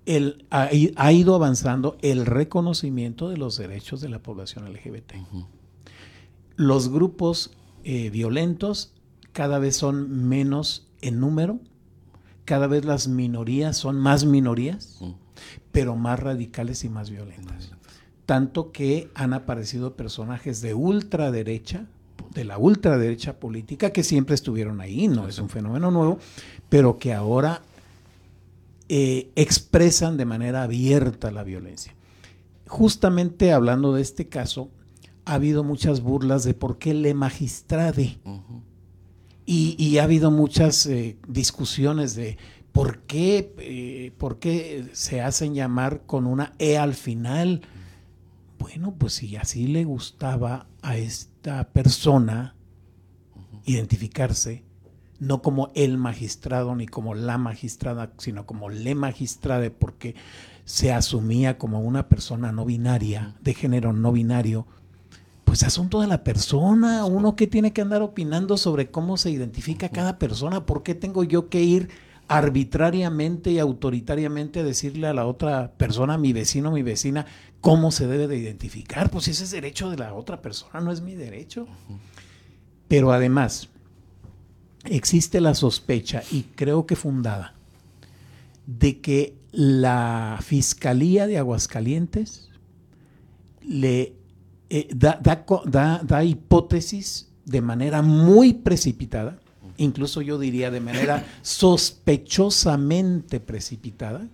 el, 0.06 0.46
ha, 0.50 0.70
ido 1.12 1.34
avanzando 1.34 1.98
el 2.00 2.26
reconocimiento 2.26 3.28
de 3.30 3.36
los 3.36 3.58
derechos 3.58 4.00
de 4.00 4.08
la 4.08 4.20
población 4.20 4.72
LGBT. 4.72 5.14
Los 6.54 6.90
grupos 6.90 7.50
eh, 7.82 8.08
violentos 8.10 8.92
cada 9.32 9.58
vez 9.58 9.74
son 9.74 10.28
menos 10.28 10.86
en 11.00 11.18
número, 11.18 11.58
cada 12.44 12.68
vez 12.68 12.84
las 12.84 13.08
minorías 13.08 13.76
son 13.76 13.98
más 13.98 14.24
minorías, 14.24 15.00
pero 15.72 15.96
más 15.96 16.20
radicales 16.20 16.84
y 16.84 16.88
más 16.88 17.10
violentas. 17.10 17.72
Tanto 18.26 18.70
que 18.70 19.10
han 19.16 19.32
aparecido 19.32 19.96
personajes 19.96 20.60
de 20.60 20.74
ultraderecha, 20.74 21.88
de 22.32 22.44
la 22.44 22.58
ultraderecha 22.58 23.38
política, 23.38 23.90
que 23.90 24.02
siempre 24.02 24.34
estuvieron 24.34 24.80
ahí, 24.80 25.08
no 25.08 25.28
es 25.28 25.38
un 25.38 25.48
fenómeno 25.48 25.90
nuevo, 25.90 26.18
pero 26.68 26.98
que 26.98 27.12
ahora 27.12 27.62
eh, 28.88 29.30
expresan 29.34 30.16
de 30.16 30.24
manera 30.26 30.62
abierta 30.62 31.30
la 31.30 31.42
violencia. 31.42 31.94
Justamente 32.66 33.52
hablando 33.52 33.94
de 33.94 34.02
este 34.02 34.28
caso, 34.28 34.70
ha 35.24 35.34
habido 35.34 35.64
muchas 35.64 36.00
burlas 36.00 36.44
de 36.44 36.54
por 36.54 36.78
qué 36.78 36.94
le 36.94 37.14
magistrade. 37.14 38.18
Y, 39.46 39.98
ha 39.98 40.04
habido 40.04 40.30
muchas 40.30 40.86
eh, 40.86 41.18
discusiones 41.28 42.14
de 42.14 42.38
por 42.72 43.00
qué, 43.00 43.54
eh, 43.58 44.12
por 44.18 44.38
qué 44.38 44.86
se 44.92 45.20
hacen 45.20 45.54
llamar 45.54 46.02
con 46.06 46.26
una 46.26 46.54
E 46.58 46.76
al 46.76 46.94
final. 46.94 47.62
Bueno, 48.58 48.94
pues 48.98 49.14
si 49.14 49.36
así 49.36 49.66
le 49.66 49.84
gustaba 49.84 50.66
a 50.82 50.96
esta 51.44 51.68
persona 51.74 52.54
identificarse, 53.66 54.64
no 55.18 55.42
como 55.42 55.72
el 55.74 55.98
magistrado 55.98 56.74
ni 56.74 56.86
como 56.86 57.14
la 57.14 57.36
magistrada, 57.36 58.12
sino 58.16 58.46
como 58.46 58.70
le 58.70 58.94
magistrade, 58.94 59.70
porque 59.70 60.14
se 60.64 60.90
asumía 60.90 61.58
como 61.58 61.80
una 61.80 62.08
persona 62.08 62.50
no 62.50 62.64
binaria, 62.64 63.34
de 63.42 63.52
género 63.52 63.92
no 63.92 64.10
binario, 64.10 64.66
pues 65.44 65.64
asunto 65.64 66.00
de 66.00 66.06
la 66.06 66.24
persona, 66.24 67.04
uno 67.04 67.36
que 67.36 67.46
tiene 67.46 67.74
que 67.74 67.82
andar 67.82 68.00
opinando 68.00 68.56
sobre 68.56 68.90
cómo 68.90 69.18
se 69.18 69.30
identifica 69.30 69.90
cada 69.90 70.18
persona, 70.18 70.64
¿por 70.64 70.82
qué 70.82 70.94
tengo 70.94 71.24
yo 71.24 71.50
que 71.50 71.62
ir 71.62 71.90
arbitrariamente 72.26 73.50
y 73.50 73.58
autoritariamente 73.58 74.60
a 74.60 74.64
decirle 74.64 75.08
a 75.08 75.12
la 75.12 75.26
otra 75.26 75.72
persona, 75.76 76.16
mi 76.16 76.32
vecino, 76.32 76.70
mi 76.70 76.82
vecina, 76.82 77.26
cómo 77.64 77.90
se 77.90 78.06
debe 78.06 78.28
de 78.28 78.36
identificar? 78.36 79.10
Pues 79.10 79.26
ese 79.26 79.44
es 79.44 79.50
derecho 79.50 79.88
de 79.88 79.96
la 79.96 80.12
otra 80.12 80.42
persona, 80.42 80.82
no 80.82 80.92
es 80.92 81.00
mi 81.00 81.14
derecho. 81.14 81.66
Pero 82.88 83.10
además, 83.10 83.70
existe 84.84 85.40
la 85.40 85.54
sospecha, 85.54 86.22
y 86.30 86.42
creo 86.42 86.84
que 86.84 86.94
fundada, 86.94 87.54
de 88.66 89.00
que 89.00 89.38
la 89.50 90.40
Fiscalía 90.42 91.26
de 91.26 91.38
Aguascalientes 91.38 92.50
le 93.62 94.12
eh, 94.68 94.88
da, 94.94 95.18
da, 95.22 96.22
hipótesis 96.22 97.30
de 97.46 97.62
manera 97.62 98.02
muy 98.02 98.52
precipitada, 98.52 99.38
incluso 99.78 100.20
yo 100.20 100.38
diría 100.38 100.70
de 100.70 100.80
manera 100.80 101.24
sospechosamente 101.40 103.40
precipitada, 103.40 104.28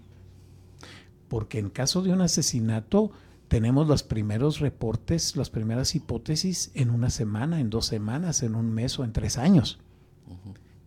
porque 1.31 1.61
en 1.61 1.71
caso 1.71 2.03
de 2.03 2.13
un 2.13 2.21
asesinato 2.21 3.13
tenemos 3.47 3.87
los 3.87 4.03
primeros 4.03 4.59
reportes, 4.59 5.37
las 5.37 5.49
primeras 5.49 5.95
hipótesis 5.95 6.73
en 6.75 6.91
una 6.91 7.09
semana, 7.09 7.61
en 7.61 7.71
dos 7.71 7.87
semanas, 7.87 8.43
en 8.43 8.57
un 8.57 8.75
mes 8.75 8.99
o 8.99 9.05
en 9.05 9.13
tres 9.13 9.39
años. 9.39 9.79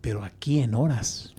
Pero 0.01 0.23
aquí 0.23 0.59
en 0.59 0.75
horas. 0.75 1.33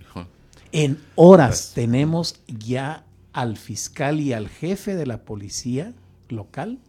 En 0.71 0.97
horas 1.13 1.73
tenemos 1.75 2.41
ya 2.47 3.05
al 3.31 3.57
fiscal 3.57 4.19
y 4.19 4.33
al 4.33 4.49
jefe 4.49 4.95
de 4.95 5.05
la 5.05 5.23
policía 5.23 5.93
local 6.27 6.79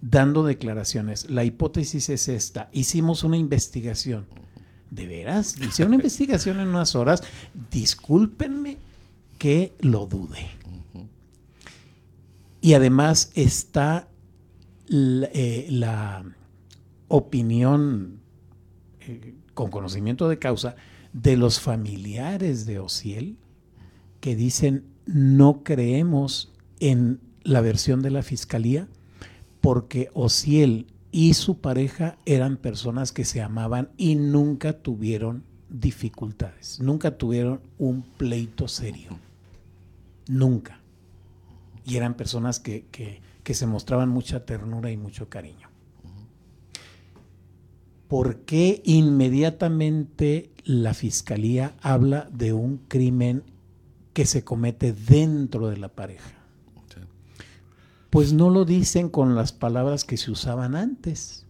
dando 0.00 0.44
declaraciones. 0.44 1.28
La 1.28 1.42
hipótesis 1.42 2.08
es 2.10 2.28
esta. 2.28 2.68
Hicimos 2.72 3.24
una 3.24 3.36
investigación. 3.36 4.26
¿De 4.90 5.08
veras? 5.08 5.56
Hice 5.60 5.84
una 5.84 5.94
investigación 5.96 6.60
en 6.60 6.68
unas 6.68 6.94
horas. 6.94 7.24
Discúlpenme 7.72 8.78
que 9.36 9.74
lo 9.80 10.06
dude. 10.06 10.48
Y 12.60 12.74
además 12.74 13.30
está 13.34 14.08
la, 14.86 15.28
eh, 15.32 15.68
opinión 17.08 18.20
eh, 19.00 19.34
con 19.54 19.70
conocimiento 19.70 20.28
de 20.28 20.38
causa 20.38 20.76
de 21.12 21.36
los 21.36 21.60
familiares 21.60 22.66
de 22.66 22.78
Ociel 22.78 23.36
que 24.20 24.36
dicen 24.36 24.84
no 25.06 25.62
creemos 25.62 26.52
en 26.80 27.20
la 27.42 27.60
versión 27.60 28.02
de 28.02 28.10
la 28.10 28.22
fiscalía 28.22 28.88
porque 29.60 30.10
Ociel 30.14 30.86
y 31.12 31.34
su 31.34 31.58
pareja 31.60 32.18
eran 32.26 32.56
personas 32.56 33.12
que 33.12 33.24
se 33.24 33.40
amaban 33.40 33.90
y 33.96 34.16
nunca 34.16 34.74
tuvieron 34.74 35.44
dificultades, 35.70 36.80
nunca 36.80 37.16
tuvieron 37.16 37.60
un 37.78 38.02
pleito 38.02 38.68
serio, 38.68 39.18
nunca. 40.28 40.80
Y 41.86 41.96
eran 41.96 42.14
personas 42.14 42.60
que, 42.60 42.84
que 43.42 43.54
se 43.54 43.66
mostraban 43.66 44.08
mucha 44.08 44.44
ternura 44.44 44.90
y 44.90 44.96
mucho 44.96 45.28
cariño. 45.28 45.68
¿Por 48.08 48.40
qué 48.40 48.82
inmediatamente 48.84 50.50
la 50.64 50.94
fiscalía 50.94 51.74
habla 51.80 52.28
de 52.32 52.52
un 52.52 52.78
crimen 52.88 53.42
que 54.12 54.26
se 54.26 54.44
comete 54.44 54.92
dentro 54.92 55.68
de 55.68 55.76
la 55.76 55.88
pareja? 55.88 56.36
Pues 58.10 58.32
no 58.32 58.48
lo 58.48 58.64
dicen 58.64 59.10
con 59.10 59.34
las 59.34 59.52
palabras 59.52 60.04
que 60.04 60.16
se 60.16 60.30
usaban 60.30 60.74
antes. 60.74 61.44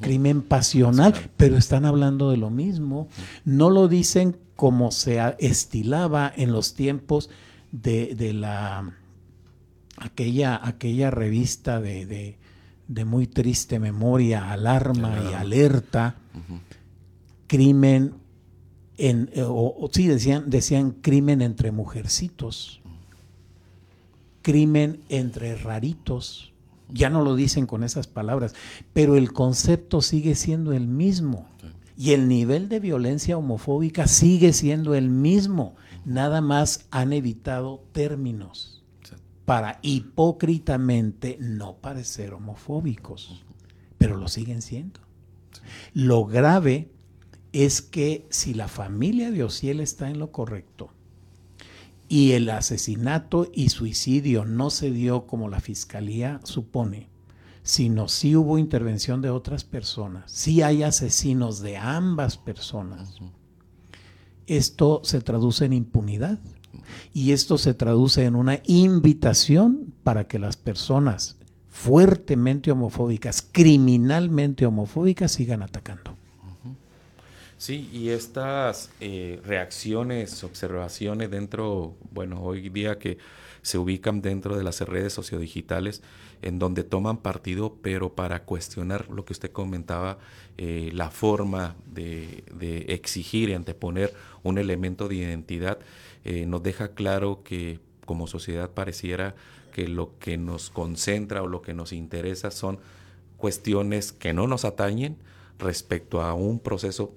Crimen 0.00 0.42
pasional, 0.42 1.14
pero 1.36 1.56
están 1.56 1.84
hablando 1.84 2.30
de 2.30 2.36
lo 2.36 2.50
mismo. 2.50 3.08
No 3.44 3.70
lo 3.70 3.88
dicen 3.88 4.36
como 4.56 4.90
se 4.90 5.20
estilaba 5.38 6.32
en 6.36 6.52
los 6.52 6.74
tiempos 6.74 7.30
de, 7.72 8.32
la 8.34 8.94
aquella, 9.96 10.60
aquella 10.62 11.10
revista 11.10 11.80
de, 11.80 12.36
muy 13.04 13.26
triste 13.26 13.78
memoria, 13.78 14.52
alarma 14.52 15.18
y 15.30 15.34
alerta, 15.34 16.16
crimen 17.46 18.14
en, 18.96 19.30
eh, 19.32 19.44
o, 19.44 19.90
sí 19.92 20.06
decían, 20.06 20.50
decían 20.50 20.92
crimen 20.92 21.42
entre 21.42 21.72
mujercitos 21.72 22.80
crimen 24.44 25.00
entre 25.08 25.56
raritos. 25.56 26.52
Ya 26.90 27.10
no 27.10 27.22
lo 27.22 27.34
dicen 27.34 27.66
con 27.66 27.82
esas 27.82 28.06
palabras, 28.06 28.54
pero 28.92 29.16
el 29.16 29.32
concepto 29.32 30.02
sigue 30.02 30.36
siendo 30.36 30.72
el 30.72 30.86
mismo. 30.86 31.48
Y 31.96 32.12
el 32.12 32.28
nivel 32.28 32.68
de 32.68 32.78
violencia 32.78 33.38
homofóbica 33.38 34.06
sigue 34.06 34.52
siendo 34.52 34.94
el 34.94 35.08
mismo. 35.08 35.74
Nada 36.04 36.40
más 36.40 36.86
han 36.90 37.12
evitado 37.12 37.82
términos 37.92 38.83
para 39.44 39.78
hipócritamente 39.82 41.36
no 41.40 41.76
parecer 41.76 42.32
homofóbicos, 42.34 43.44
pero 43.98 44.16
lo 44.16 44.28
siguen 44.28 44.62
siendo. 44.62 45.00
Lo 45.92 46.24
grave 46.24 46.90
es 47.52 47.82
que 47.82 48.26
si 48.30 48.54
la 48.54 48.68
familia 48.68 49.30
de 49.30 49.44
Ociel 49.44 49.80
está 49.80 50.10
en 50.10 50.18
lo 50.18 50.32
correcto, 50.32 50.90
y 52.08 52.32
el 52.32 52.50
asesinato 52.50 53.50
y 53.52 53.70
suicidio 53.70 54.44
no 54.44 54.70
se 54.70 54.90
dio 54.90 55.26
como 55.26 55.48
la 55.48 55.60
fiscalía 55.60 56.40
supone, 56.44 57.08
sino 57.62 58.08
sí 58.08 58.36
hubo 58.36 58.58
intervención 58.58 59.22
de 59.22 59.30
otras 59.30 59.64
personas, 59.64 60.30
sí 60.30 60.62
hay 60.62 60.82
asesinos 60.82 61.60
de 61.60 61.76
ambas 61.78 62.36
personas. 62.36 63.16
Esto 64.46 65.00
se 65.02 65.22
traduce 65.22 65.64
en 65.64 65.72
impunidad 65.72 66.38
y 67.12 67.32
esto 67.32 67.58
se 67.58 67.74
traduce 67.74 68.24
en 68.24 68.36
una 68.36 68.60
invitación 68.64 69.92
para 70.02 70.26
que 70.26 70.38
las 70.38 70.56
personas 70.56 71.36
fuertemente 71.70 72.70
homofóbicas, 72.70 73.46
criminalmente 73.50 74.64
homofóbicas, 74.64 75.32
sigan 75.32 75.62
atacando. 75.62 76.16
Sí, 77.56 77.88
y 77.92 78.10
estas 78.10 78.90
eh, 79.00 79.40
reacciones, 79.44 80.44
observaciones 80.44 81.30
dentro, 81.30 81.96
bueno, 82.10 82.42
hoy 82.42 82.68
día 82.68 82.98
que 82.98 83.18
se 83.62 83.78
ubican 83.78 84.20
dentro 84.20 84.56
de 84.56 84.62
las 84.62 84.80
redes 84.82 85.14
sociodigitales, 85.14 86.02
en 86.42 86.58
donde 86.58 86.84
toman 86.84 87.16
partido, 87.16 87.78
pero 87.80 88.14
para 88.14 88.44
cuestionar 88.44 89.08
lo 89.08 89.24
que 89.24 89.32
usted 89.32 89.50
comentaba, 89.50 90.18
eh, 90.58 90.90
la 90.92 91.10
forma 91.10 91.74
de, 91.86 92.44
exigir 92.88 93.48
y 93.48 93.54
anteponer 93.54 94.12
un 94.42 94.58
elemento 94.58 95.08
de 95.08 95.14
identidad, 95.16 95.78
eh, 96.24 96.46
nos 96.46 96.62
deja 96.62 96.88
claro 96.94 97.42
que 97.42 97.80
como 98.06 98.26
sociedad 98.26 98.70
pareciera 98.70 99.34
que 99.72 99.88
lo 99.88 100.18
que 100.18 100.36
nos 100.38 100.70
concentra 100.70 101.42
o 101.42 101.48
lo 101.48 101.62
que 101.62 101.74
nos 101.74 101.92
interesa 101.92 102.50
son 102.50 102.78
cuestiones 103.36 104.12
que 104.12 104.32
no 104.32 104.46
nos 104.46 104.64
atañen 104.64 105.16
respecto 105.58 106.22
a 106.22 106.34
un 106.34 106.60
proceso 106.60 107.12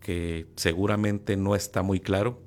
que 0.00 0.46
seguramente 0.56 1.36
no 1.36 1.54
está 1.54 1.82
muy 1.82 2.00
claro, 2.00 2.40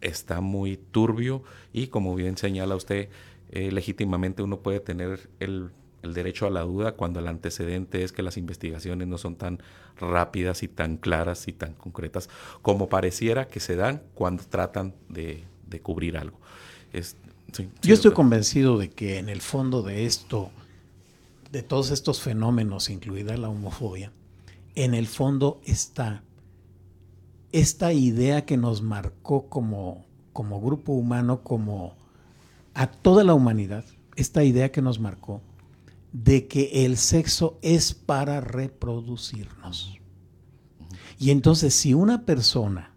está 0.00 0.40
muy 0.40 0.76
turbio 0.76 1.42
y 1.72 1.88
como 1.88 2.14
bien 2.14 2.36
señala 2.36 2.76
usted, 2.76 3.08
eh, 3.50 3.70
legítimamente 3.72 4.42
uno 4.42 4.60
puede 4.60 4.80
tener 4.80 5.30
el, 5.40 5.70
derecho 6.14 6.46
a 6.46 6.50
la 6.50 6.62
duda 6.62 6.92
cuando 6.92 7.20
el 7.20 7.28
antecedente 7.28 8.02
es 8.02 8.12
que 8.12 8.22
las 8.22 8.36
investigaciones 8.36 9.08
no 9.08 9.18
son 9.18 9.36
tan 9.36 9.62
rápidas 9.98 10.62
y 10.62 10.68
tan 10.68 10.96
claras 10.96 11.48
y 11.48 11.52
tan 11.52 11.74
concretas 11.74 12.28
como 12.62 12.88
pareciera 12.88 13.48
que 13.48 13.60
se 13.60 13.76
dan 13.76 14.02
cuando 14.14 14.44
tratan 14.44 14.94
de, 15.08 15.44
cubrir 15.82 16.16
algo. 16.16 16.38
Yo 17.82 17.94
estoy 17.94 18.12
convencido 18.12 18.78
de 18.78 18.90
que 18.90 19.18
en 19.18 19.28
el 19.28 19.42
fondo 19.42 19.82
de 19.82 20.06
esto, 20.06 20.50
de 21.52 21.62
todos 21.62 21.90
estos 21.90 22.20
fenómenos, 22.20 22.88
incluida 22.88 23.36
la 23.36 23.48
homofobia, 23.48 24.10
en 24.74 24.94
el 24.94 25.06
fondo 25.06 25.60
está 25.64 26.22
esta 27.52 27.92
idea 27.92 28.44
que 28.44 28.56
nos 28.56 28.82
marcó 28.82 29.48
como, 29.48 30.04
como 30.32 30.60
grupo 30.60 30.92
humano, 30.92 31.42
como 31.42 31.94
a 32.74 32.86
toda 32.86 33.24
la 33.24 33.34
humanidad, 33.34 33.84
esta 34.16 34.44
idea 34.44 34.70
que 34.70 34.82
nos 34.82 34.98
marcó 34.98 35.40
de 36.12 36.46
que 36.46 36.84
el 36.84 36.96
sexo 36.96 37.58
es 37.62 37.94
para 37.94 38.40
reproducirnos. 38.40 39.98
Y 41.18 41.30
entonces 41.30 41.74
si 41.74 41.94
una 41.94 42.24
persona 42.24 42.94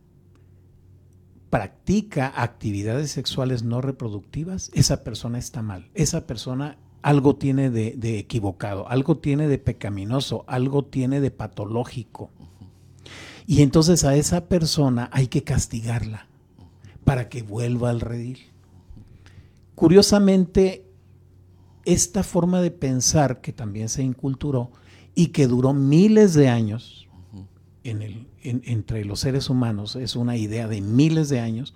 practica 1.50 2.32
actividades 2.36 3.12
sexuales 3.12 3.64
no 3.64 3.82
reproductivas, 3.82 4.70
esa 4.74 5.04
persona 5.04 5.40
está 5.40 5.62
mal. 5.62 5.90
Esa 5.94 6.28
persona 6.28 6.78
algo 7.02 7.36
tiene 7.36 7.70
de, 7.70 8.20
equivocado, 8.20 8.88
algo 8.90 9.18
tiene 9.18 9.48
de 9.48 9.58
pecaminoso, 9.58 10.44
algo 10.48 10.86
tiene 10.86 11.22
de 11.22 11.32
patológico. 11.32 12.30
Y 13.48 13.62
entonces 13.62 14.04
a 14.04 14.16
esa 14.16 14.48
persona 14.48 15.10
hay 15.12 15.28
que 15.28 15.44
castigarla 15.44 16.28
para 17.04 17.30
que 17.30 17.42
vuelva 17.42 17.90
al 17.90 18.02
redil. 18.02 18.40
Curiosamente, 19.76 20.86
esta 21.94 22.24
forma 22.24 22.62
de 22.62 22.72
pensar 22.72 23.42
que 23.42 23.52
también 23.52 23.90
se 23.90 24.04
inculturó 24.04 24.72
y 25.16 25.28
que 25.28 25.48
duró 25.48 25.74
miles 25.74 26.34
de 26.34 26.48
años 26.48 27.08
entre 27.84 29.06
los 29.06 29.20
seres 29.20 29.50
humanos, 29.50 29.96
es 29.96 30.16
una 30.16 30.38
idea 30.38 30.68
de 30.68 30.82
miles 30.82 31.30
de 31.30 31.40
años, 31.40 31.74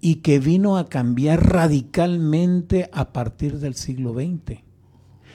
y 0.00 0.16
que 0.16 0.38
vino 0.38 0.76
a 0.76 0.88
cambiar 0.88 1.48
radicalmente 1.48 2.90
a 2.92 3.12
partir 3.12 3.58
del 3.58 3.74
siglo 3.74 4.12
XX 4.14 4.62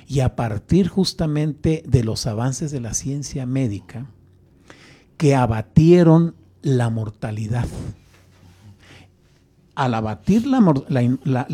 y 0.07 0.19
a 0.19 0.35
partir 0.35 0.87
justamente 0.87 1.83
de 1.87 2.03
los 2.03 2.27
avances 2.27 2.71
de 2.71 2.81
la 2.81 2.93
ciencia 2.93 3.45
médica, 3.45 4.11
que 5.17 5.35
abatieron 5.35 6.35
la 6.61 6.89
mortalidad. 6.89 7.67
Al 9.75 9.93
abatir 9.93 10.45
la, 10.45 10.59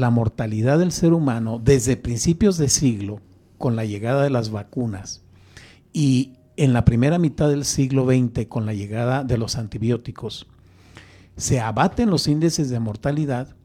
mortalidad 0.10 0.80
del 0.80 0.92
ser 0.92 1.14
humano 1.14 1.62
desde 1.64 1.98
principios 1.98 2.58
de 2.58 2.70
siglo, 2.70 3.22
con 3.58 3.76
la 3.76 3.86
llegada 3.86 4.24
de 4.24 4.30
las 4.30 4.50
vacunas, 4.50 5.22
y 5.94 6.34
en 6.58 6.74
la 6.74 6.86
primera 6.86 7.20
mitad 7.20 7.50
del 7.50 7.66
siglo 7.66 8.06
XX, 8.06 8.48
con 8.48 8.66
la 8.66 8.74
llegada 8.74 9.24
de 9.24 9.38
los 9.38 9.56
antibióticos, 9.56 10.48
se 11.38 11.60
abaten 11.60 12.10
los 12.10 12.28
índices 12.28 12.70
de 12.70 12.80
mortalidad 12.80 13.56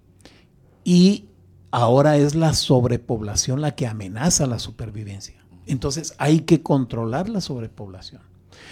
y 0.84 1.26
ahora 1.70 2.18
es 2.18 2.34
la 2.34 2.52
sobrepoblación 2.52 3.60
la 3.60 3.74
que 3.74 3.86
amenaza 3.86 4.46
la 4.46 4.58
supervivencia. 4.58 5.42
Entonces 5.66 6.14
hay 6.18 6.40
que 6.40 6.62
controlar 6.62 7.28
la 7.28 7.40
sobrepoblación. 7.40 8.20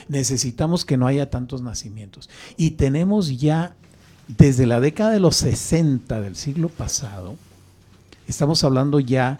Necesitamos 0.09 0.85
que 0.85 0.97
no 0.97 1.07
haya 1.07 1.31
tantos 1.31 1.63
nacimientos. 1.63 2.29
Y 2.57 2.73
tenemos 2.73 3.39
ya, 3.39 3.77
desde 4.37 4.67
la 4.67 4.81
década 4.81 5.11
de 5.11 5.21
los 5.21 5.37
60 5.37 6.21
del 6.21 6.37
siglo 6.37 6.69
pasado, 6.69 7.37
estamos 8.29 8.63
hablando 8.65 9.01
ya 9.01 9.39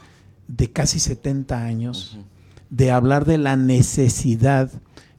de 0.49 0.71
casi 0.71 0.99
70 0.99 1.63
años 1.63 2.19
de 2.71 2.91
hablar 2.91 3.25
de 3.25 3.39
la 3.39 3.57
necesidad 3.57 4.71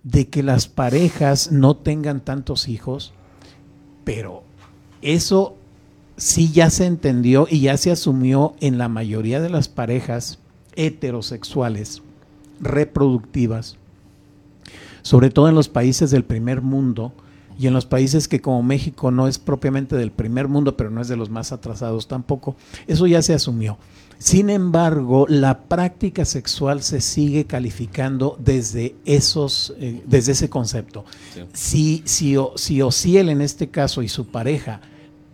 de 0.04 0.28
que 0.28 0.44
las 0.44 0.68
parejas 0.68 1.52
no 1.52 1.76
tengan 1.76 2.22
tantos 2.22 2.68
hijos, 2.68 3.14
pero 4.04 4.44
eso 5.02 5.56
sí 6.18 6.52
ya 6.52 6.70
se 6.70 6.86
entendió 6.86 7.48
y 7.50 7.62
ya 7.62 7.78
se 7.78 7.92
asumió 7.92 8.56
en 8.60 8.78
la 8.78 8.90
mayoría 8.90 9.40
de 9.40 9.50
las 9.50 9.70
parejas 9.70 10.40
heterosexuales 10.76 12.02
reproductivas, 12.60 13.78
sobre 15.02 15.30
todo 15.30 15.50
en 15.50 15.56
los 15.56 15.70
países 15.70 16.12
del 16.12 16.24
primer 16.24 16.62
mundo 16.62 17.14
y 17.62 17.68
en 17.68 17.74
los 17.76 17.86
países 17.86 18.28
que 18.28 18.42
como 18.42 18.64
México 18.64 19.12
no 19.12 19.28
es 19.28 19.38
propiamente 19.38 19.96
del 19.96 20.12
primer 20.12 20.48
mundo, 20.48 20.76
pero 20.76 20.90
no 20.90 21.00
es 21.00 21.08
de 21.08 21.16
los 21.16 21.30
más 21.30 21.52
atrasados 21.52 22.08
tampoco, 22.08 22.56
eso 22.88 23.06
ya 23.06 23.22
se 23.22 23.36
asumió. 23.36 23.78
Sin 24.18 24.50
embargo, 24.50 25.28
la 25.30 25.66
práctica 25.66 26.26
sexual 26.26 26.82
se 26.82 27.02
sigue 27.02 27.46
calificando 27.46 28.36
desde 28.40 28.96
esos, 29.06 29.76
eh, 29.78 30.02
desde 30.08 30.32
ese 30.32 30.50
concepto. 30.50 31.06
Si, 31.54 32.02
si, 32.06 32.36
si 32.56 32.82
Ociel 32.82 33.30
en 33.30 33.42
este 33.42 33.70
caso 33.70 34.02
y 34.02 34.10
su 34.10 34.26
pareja 34.28 34.82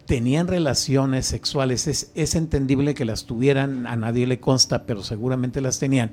tenían 0.05 0.49
relaciones 0.49 1.27
sexuales, 1.27 1.87
es, 1.87 2.11
es 2.13 2.35
entendible 2.35 2.93
que 2.93 3.05
las 3.05 3.23
tuvieran, 3.23 3.87
a 3.87 3.95
nadie 3.95 4.27
le 4.27 4.41
consta, 4.41 4.85
pero 4.85 5.01
seguramente 5.01 5.61
las 5.61 5.79
tenían 5.79 6.11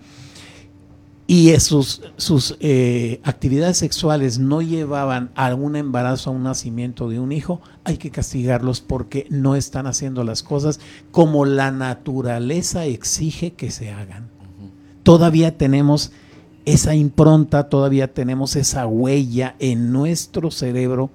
y 1.26 1.58
sus, 1.58 2.02
sus 2.18 2.56
eh, 2.60 3.20
actividades 3.24 3.78
sexuales 3.78 4.38
no 4.38 4.60
llevaban 4.60 5.30
a 5.34 5.54
un 5.54 5.74
embarazo, 5.74 6.30
a 6.30 6.32
un 6.34 6.42
nacimiento 6.42 7.08
de 7.08 7.18
un 7.18 7.32
hijo, 7.32 7.62
hay 7.84 7.96
que 7.96 8.10
castigarlos 8.10 8.82
porque 8.82 9.26
no 9.30 9.56
están 9.56 9.86
haciendo 9.86 10.22
las 10.22 10.42
cosas 10.42 10.80
como 11.10 11.46
la 11.46 11.70
naturaleza 11.70 12.84
exige 12.84 13.54
que 13.54 13.70
se 13.70 13.90
hagan. 13.90 14.30
Todavía 15.02 15.56
tenemos 15.56 16.12
esa 16.66 16.94
impronta, 16.94 17.70
todavía 17.70 18.12
tenemos 18.12 18.54
esa 18.56 18.86
huella 18.86 19.54
en 19.60 19.92
nuestro 19.92 20.50
cerebro, 20.50 21.10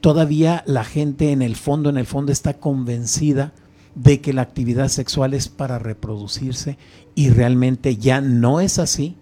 todavía 0.00 0.64
la 0.66 0.82
gente 0.82 1.30
en 1.30 1.42
el 1.42 1.54
fondo, 1.54 1.90
en 1.90 1.96
el 1.96 2.06
fondo 2.06 2.32
está 2.32 2.54
convencida 2.54 3.52
de 3.94 4.20
que 4.20 4.32
la 4.32 4.42
actividad 4.42 4.88
sexual 4.88 5.34
es 5.34 5.48
para 5.48 5.78
reproducirse 5.78 6.76
y 7.14 7.30
realmente 7.30 7.96
ya 7.96 8.20
no 8.20 8.60
es 8.60 8.80
así 8.80 9.16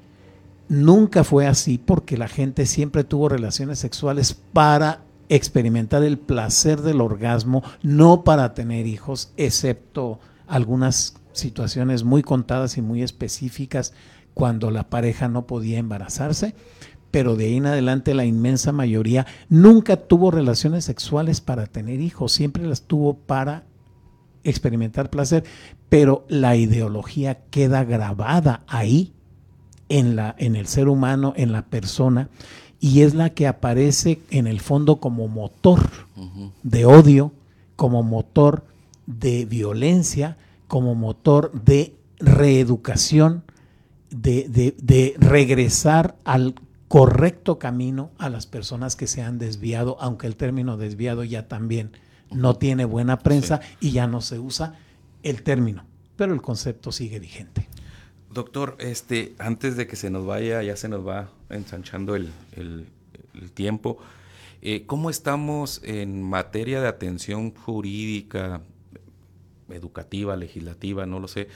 Nunca 0.69 1.23
fue 1.23 1.47
así 1.47 1.79
porque 1.79 2.17
la 2.17 2.29
gente 2.29 2.67
siempre 2.67 3.05
tuvo 3.05 3.29
relaciones 3.29 3.79
sexuales 3.79 4.35
para 4.53 5.03
experimentar 5.29 6.03
el 6.03 6.19
placer 6.19 6.83
del 6.83 7.01
orgasmo, 7.01 7.63
no 7.83 8.25
para 8.25 8.55
tener 8.55 8.87
hijos, 8.87 9.33
excepto 9.37 10.19
algunas 10.47 11.15
situaciones 11.33 12.05
muy 12.05 12.23
contadas 12.23 12.79
y 12.79 12.83
muy 12.83 13.03
específicas 13.03 13.93
cuando 14.35 14.71
la 14.71 14.89
pareja 14.89 15.29
no 15.29 15.47
podía 15.47 15.79
embarazarse, 15.79 16.55
pero 17.11 17.37
de 17.37 17.47
ahí 17.47 17.57
en 17.57 17.67
adelante 17.67 18.15
la 18.15 18.25
inmensa 18.25 18.73
mayoría 18.73 19.27
nunca 19.49 19.97
tuvo 19.97 20.31
relaciones 20.31 20.85
sexuales 20.85 21.41
para 21.41 21.67
tener 21.67 22.01
hijos, 22.01 22.33
siempre 22.33 22.67
las 22.67 22.83
tuvo 22.83 23.15
para 23.15 23.65
experimentar 24.45 25.11
placer, 25.11 25.45
pero 25.89 26.25
la 26.29 26.57
ideología 26.57 27.39
queda 27.51 27.85
grabada 27.85 28.63
ahí 28.67 29.16
en, 29.89 30.17
la, 30.17 30.35
en 30.39 30.57
el 30.57 30.67
ser 30.67 30.89
humano, 30.89 31.33
en 31.37 31.53
la 31.53 31.63
persona, 31.63 32.29
y 32.81 33.03
es 33.03 33.15
la 33.15 33.31
que 33.31 33.47
aparece 33.47 34.21
en 34.31 34.47
el 34.47 34.61
fondo 34.61 34.97
como 34.97 35.29
motor 35.29 35.91
de 36.63 36.85
odio, 36.85 37.33
como 37.75 38.03
motor 38.03 38.65
de 39.07 39.45
violencia, 39.45 40.37
como 40.69 40.95
motor 40.95 41.53
de 41.65 41.95
reeducación, 42.19 43.45
de, 44.11 44.75
de, 44.79 45.15
regresar 45.19 46.17
al 46.25 46.55
correcto 46.89 47.59
camino 47.59 48.11
a 48.19 48.29
las 48.29 48.47
personas 48.47 48.97
que 48.97 49.07
se 49.07 49.23
han 49.23 49.39
desviado, 49.39 49.97
aunque 50.01 50.27
el 50.27 50.37
término 50.37 50.77
desviado 50.77 51.25
ya 51.25 51.49
también 51.49 51.93
no 52.31 52.57
tiene 52.57 52.85
buena 52.85 53.19
prensa 53.19 53.61
y 53.81 53.91
ya 53.91 54.07
no 54.07 54.21
se 54.21 54.39
usa 54.39 54.75
el 55.23 55.43
término, 55.43 55.85
pero 56.17 56.33
el 56.33 56.43
concepto 56.43 56.93
sigue 56.93 57.19
vigente. 57.19 57.69
Doctor, 58.37 58.77
este, 58.81 59.35
antes 59.39 59.79
de 59.79 59.87
que 59.87 59.97
se 59.97 60.11
nos 60.11 60.27
vaya, 60.27 60.63
ya 60.63 60.77
se 60.77 60.91
nos 60.91 61.09
va 61.09 61.31
ensanchando 61.49 62.15
el, 62.15 62.35
tiempo. 63.55 63.97
Eh, 64.61 64.85
¿Cómo 64.85 65.09
estamos 65.09 65.81
en 65.85 66.23
materia 66.23 66.83
de 66.83 66.87
atención 66.87 67.55
jurídica, 67.55 68.61
educativa, 69.71 70.37
legislativa, 70.37 71.07
no 71.07 71.19
lo 71.19 71.29
sé, 71.29 71.49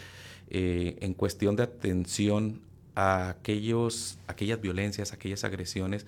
eh, 0.48 0.96
en 1.02 1.12
cuestión 1.12 1.54
de 1.54 1.64
atención 1.64 2.62
a 2.94 3.28
aquellos, 3.28 4.16
aquellas 4.26 4.62
violencias, 4.62 5.12
aquellas 5.12 5.44
agresiones 5.44 6.06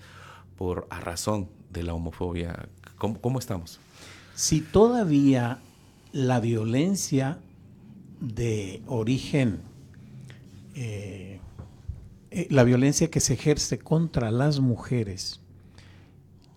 por 0.57 0.87
a 0.89 0.99
razón 0.99 1.49
de 1.69 1.83
la 1.83 1.93
homofobia? 1.93 2.67
¿Cómo, 2.97 3.21
cómo 3.21 3.37
estamos? 3.37 3.79
Si 4.33 4.59
todavía 4.61 5.59
la 6.13 6.39
violencia 6.39 7.37
de 8.19 8.81
origen 8.87 9.71
eh, 10.75 11.39
eh, 12.31 12.47
la 12.49 12.63
violencia 12.63 13.11
que 13.11 13.19
se 13.19 13.33
ejerce 13.33 13.79
contra 13.79 14.31
las 14.31 14.59
mujeres 14.59 15.41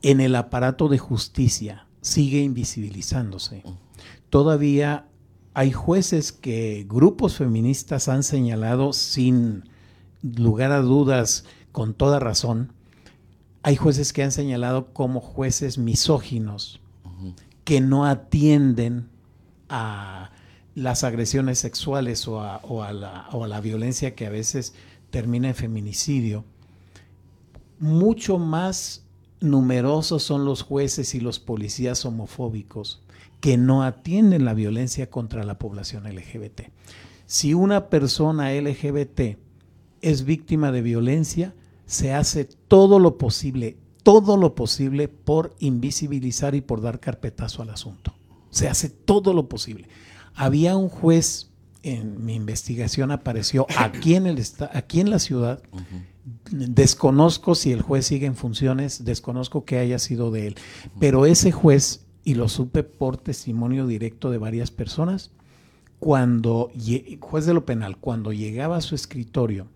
en 0.02 0.20
el 0.20 0.35
aparato 0.37 0.88
de 0.88 0.98
justicia 0.98 1.87
sigue 2.00 2.40
invisibilizándose. 2.40 3.62
Todavía 4.31 5.07
hay 5.55 5.72
jueces 5.72 6.33
que 6.33 6.87
grupos 6.88 7.37
feministas 7.37 8.09
han 8.09 8.22
señalado 8.22 8.92
sin 8.92 9.64
lugar 10.22 10.72
a 10.72 10.81
dudas, 10.81 11.44
con 11.72 11.94
toda 11.94 12.18
razón, 12.20 12.72
hay 13.62 13.76
jueces 13.76 14.12
que 14.12 14.22
han 14.22 14.33
señalado 14.33 14.92
como 14.92 15.20
jueces 15.20 15.76
misóginos, 15.76 16.81
que 17.64 17.81
no 17.81 18.07
atienden 18.07 19.09
a 19.68 20.31
las 20.77 21.05
agresiones 21.05 21.59
sexuales 21.59 22.29
o 22.29 22.43
a, 22.43 22.93
la, 22.93 23.61
violencia 23.62 24.15
que 24.15 24.27
a 24.27 24.31
veces 24.31 24.75
termina 25.09 25.49
en 25.49 25.55
feminicidio, 25.55 26.45
mucho 27.79 28.39
más 28.39 29.03
numerosos 29.41 30.23
son 30.23 30.45
los 30.45 30.62
jueces 30.62 31.15
y 31.15 31.21
los 31.21 31.39
policías 31.41 32.05
homofóbicos 32.05 33.03
que 33.41 33.57
no 33.57 33.85
atienden 33.85 34.45
la 34.45 34.53
violencia 34.53 35.09
contra 35.09 35.45
la 35.45 35.59
población 35.59 36.05
LGBT. 36.05 36.65
Si 37.25 37.55
una 37.55 37.89
persona 37.89 38.53
LGBT 38.53 39.39
es 40.03 40.25
víctima 40.25 40.73
de 40.73 40.83
violencia, 40.83 41.55
se 41.87 42.12
hace 42.12 42.45
todo 42.45 42.99
lo 42.99 43.17
posible, 43.17 43.79
todo 44.03 44.37
lo 44.37 44.55
posible 44.55 45.09
por 45.09 45.55
invisibilizar 45.59 46.55
y 46.55 46.61
por 46.61 46.83
dar 46.83 47.01
carpetazo 47.01 47.62
al 47.62 47.71
asunto. 47.71 48.12
Se 48.51 48.69
hace 48.69 48.91
todo 48.91 49.33
lo 49.33 49.49
posible. 49.49 49.89
Había 50.37 50.77
un 50.77 50.90
juez, 50.90 51.49
en 51.83 52.25
mi 52.25 52.35
investigación 52.35 53.11
apareció 53.11 53.66
aquí 53.79 54.16
en, 54.16 54.27
el 54.27 54.42
aquí 54.72 55.01
en 55.01 55.09
la 55.09 55.18
ciudad. 55.18 55.62
Desconozco 56.51 57.55
si 57.55 57.72
el 57.72 57.81
juez 57.81 58.07
sigue 58.07 58.27
en 58.27 58.37
funciones, 58.37 59.05
desconozco 59.05 59.64
que 59.64 59.79
haya 59.79 59.99
sido 59.99 60.31
de 60.31 60.49
él, 60.49 60.57
pero 61.01 61.25
ese 61.25 61.53
juez, 61.53 62.05
y 62.22 62.35
lo 62.35 62.49
supe 62.49 62.83
por 62.83 63.16
testimonio 63.16 63.87
directo 63.87 64.31
de 64.31 64.38
varias 64.38 64.70
personas, 64.70 65.31
cuando, 66.01 66.70
juez 67.20 67.46
de 67.46 67.55
lo 67.55 67.64
penal, 67.64 67.96
cuando 67.96 68.33
llegaba 68.33 68.77
a 68.77 68.83
su 68.83 68.94
escritorio 68.94 69.68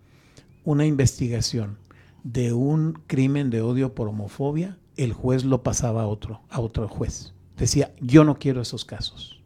una 0.63 0.85
investigación 0.85 1.77
de 2.23 2.53
un 2.53 3.01
crimen 3.07 3.49
de 3.49 3.61
odio 3.61 3.95
por 3.95 4.09
homofobia, 4.09 4.77
el 4.95 5.13
juez 5.13 5.43
lo 5.43 5.63
pasaba 5.63 6.03
a 6.03 6.07
otro, 6.07 6.41
a 6.49 6.59
otro 6.59 6.87
juez. 6.87 7.33
Decía, 7.57 7.93
yo 7.99 8.23
no 8.23 8.37
quiero 8.37 8.61
esos 8.61 8.85
casos 8.85 9.40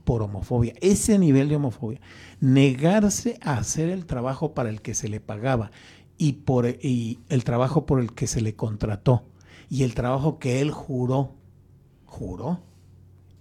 por 0.00 0.22
homofobia, 0.22 0.74
ese 0.80 1.18
nivel 1.18 1.48
de 1.48 1.56
homofobia, 1.56 2.00
negarse 2.40 3.38
a 3.42 3.54
hacer 3.54 3.88
el 3.88 4.06
trabajo 4.06 4.54
para 4.54 4.70
el 4.70 4.82
que 4.82 4.94
se 4.94 5.08
le 5.08 5.20
pagaba 5.20 5.70
y, 6.18 6.32
por, 6.34 6.66
el 6.66 7.44
trabajo 7.44 7.86
por 7.86 8.00
el 8.00 8.12
que 8.12 8.26
se 8.26 8.40
le 8.40 8.54
contrató 8.54 9.24
y 9.68 9.82
el 9.82 9.94
trabajo 9.94 10.38
que 10.38 10.60
él 10.60 10.70
juró, 10.70 11.34
juró 12.04 12.60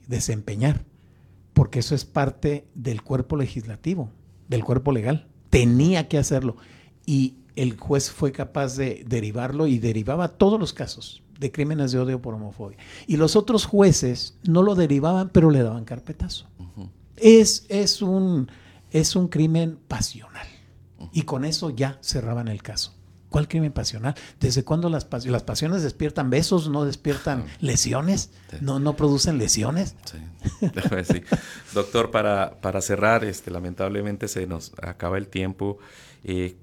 desempeñar, 0.08 0.86
porque 1.54 1.80
eso 1.80 1.96
es 1.96 2.06
parte 2.06 2.68
del 2.74 3.02
cuerpo 3.02 3.38
legislativo, 3.38 4.10
del 4.48 4.64
cuerpo 4.64 4.92
legal, 4.92 5.28
tenía 5.50 6.08
que 6.08 6.18
hacerlo 6.18 6.58
y 7.06 7.36
el 7.56 7.78
juez 7.78 8.12
fue 8.12 8.32
capaz 8.32 8.78
de 8.78 9.04
derivarlo 9.08 9.68
y 9.68 9.80
derivaba 9.80 10.30
todos 10.30 10.60
los 10.60 10.74
casos 10.74 11.24
de 11.42 11.52
crímenes 11.52 11.92
de 11.92 12.00
odio 12.00 12.22
por 12.22 12.36
homofobia. 12.36 12.78
Y 13.08 13.18
los 13.18 13.36
otros 13.36 13.66
jueces 13.66 14.38
no 14.44 14.62
lo 14.62 14.76
derivaban, 14.76 15.30
pero 15.30 15.50
le 15.50 15.64
daban 15.64 15.84
carpetazo. 15.84 16.48
es, 17.18 17.66
es, 17.68 18.04
un, 18.04 18.50
es 18.92 19.16
un 19.16 19.28
crimen 19.28 19.80
pasional. 19.88 20.48
Y 21.12 21.24
con 21.24 21.44
eso 21.44 21.72
ya 21.72 21.98
cerraban 22.02 22.48
el 22.48 22.62
caso. 22.62 22.94
¿Cuál 23.30 23.48
crimen 23.48 23.72
pasional? 23.72 24.14
¿Desde 24.40 24.64
cuándo 24.64 24.88
las, 24.88 25.08
las 25.26 25.44
pasiones 25.44 25.82
despiertan 25.82 26.30
besos, 26.30 26.70
no 26.70 26.86
despiertan 26.86 27.46
lesiones? 27.60 28.30
¿No, 28.60 28.80
no 28.80 28.96
producen 28.96 29.40
lesiones? 29.40 29.96
Sí. 30.06 30.18
Doctor, 31.74 32.12
para, 32.12 32.62
para 32.62 32.82
cerrar, 32.82 33.24
este, 33.24 33.50
lamentablemente 33.50 34.28
se 34.28 34.46
nos 34.46 34.74
acaba 34.82 35.18
el 35.18 35.28
tiempo. 35.28 35.80
Eh, 36.24 36.56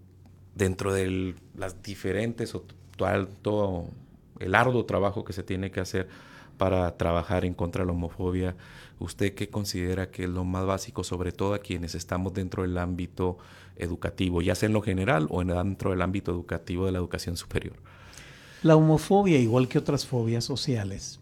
dentro 0.54 0.92
de 0.92 1.34
las 1.56 1.82
diferentes 1.82 2.54
o 2.54 2.64
todo 3.42 3.88
el 4.40 4.54
arduo 4.54 4.84
trabajo 4.84 5.24
que 5.24 5.32
se 5.32 5.42
tiene 5.42 5.70
que 5.70 5.80
hacer 5.80 6.08
para 6.56 6.96
trabajar 6.96 7.44
en 7.44 7.54
contra 7.54 7.82
de 7.82 7.86
la 7.86 7.92
homofobia, 7.92 8.56
¿usted 8.98 9.34
qué 9.34 9.48
considera 9.48 10.10
que 10.10 10.24
es 10.24 10.28
lo 10.28 10.44
más 10.44 10.66
básico, 10.66 11.04
sobre 11.04 11.32
todo 11.32 11.54
a 11.54 11.60
quienes 11.60 11.94
estamos 11.94 12.34
dentro 12.34 12.62
del 12.62 12.76
ámbito 12.78 13.38
educativo, 13.76 14.42
ya 14.42 14.54
sea 14.54 14.66
en 14.66 14.72
lo 14.72 14.82
general 14.82 15.28
o 15.30 15.40
en 15.40 15.48
dentro 15.48 15.90
del 15.90 16.02
ámbito 16.02 16.32
educativo 16.32 16.86
de 16.86 16.92
la 16.92 16.98
educación 16.98 17.36
superior? 17.36 17.76
La 18.62 18.74
homofobia, 18.74 19.38
igual 19.38 19.68
que 19.68 19.78
otras 19.78 20.04
fobias 20.04 20.44
sociales, 20.44 21.20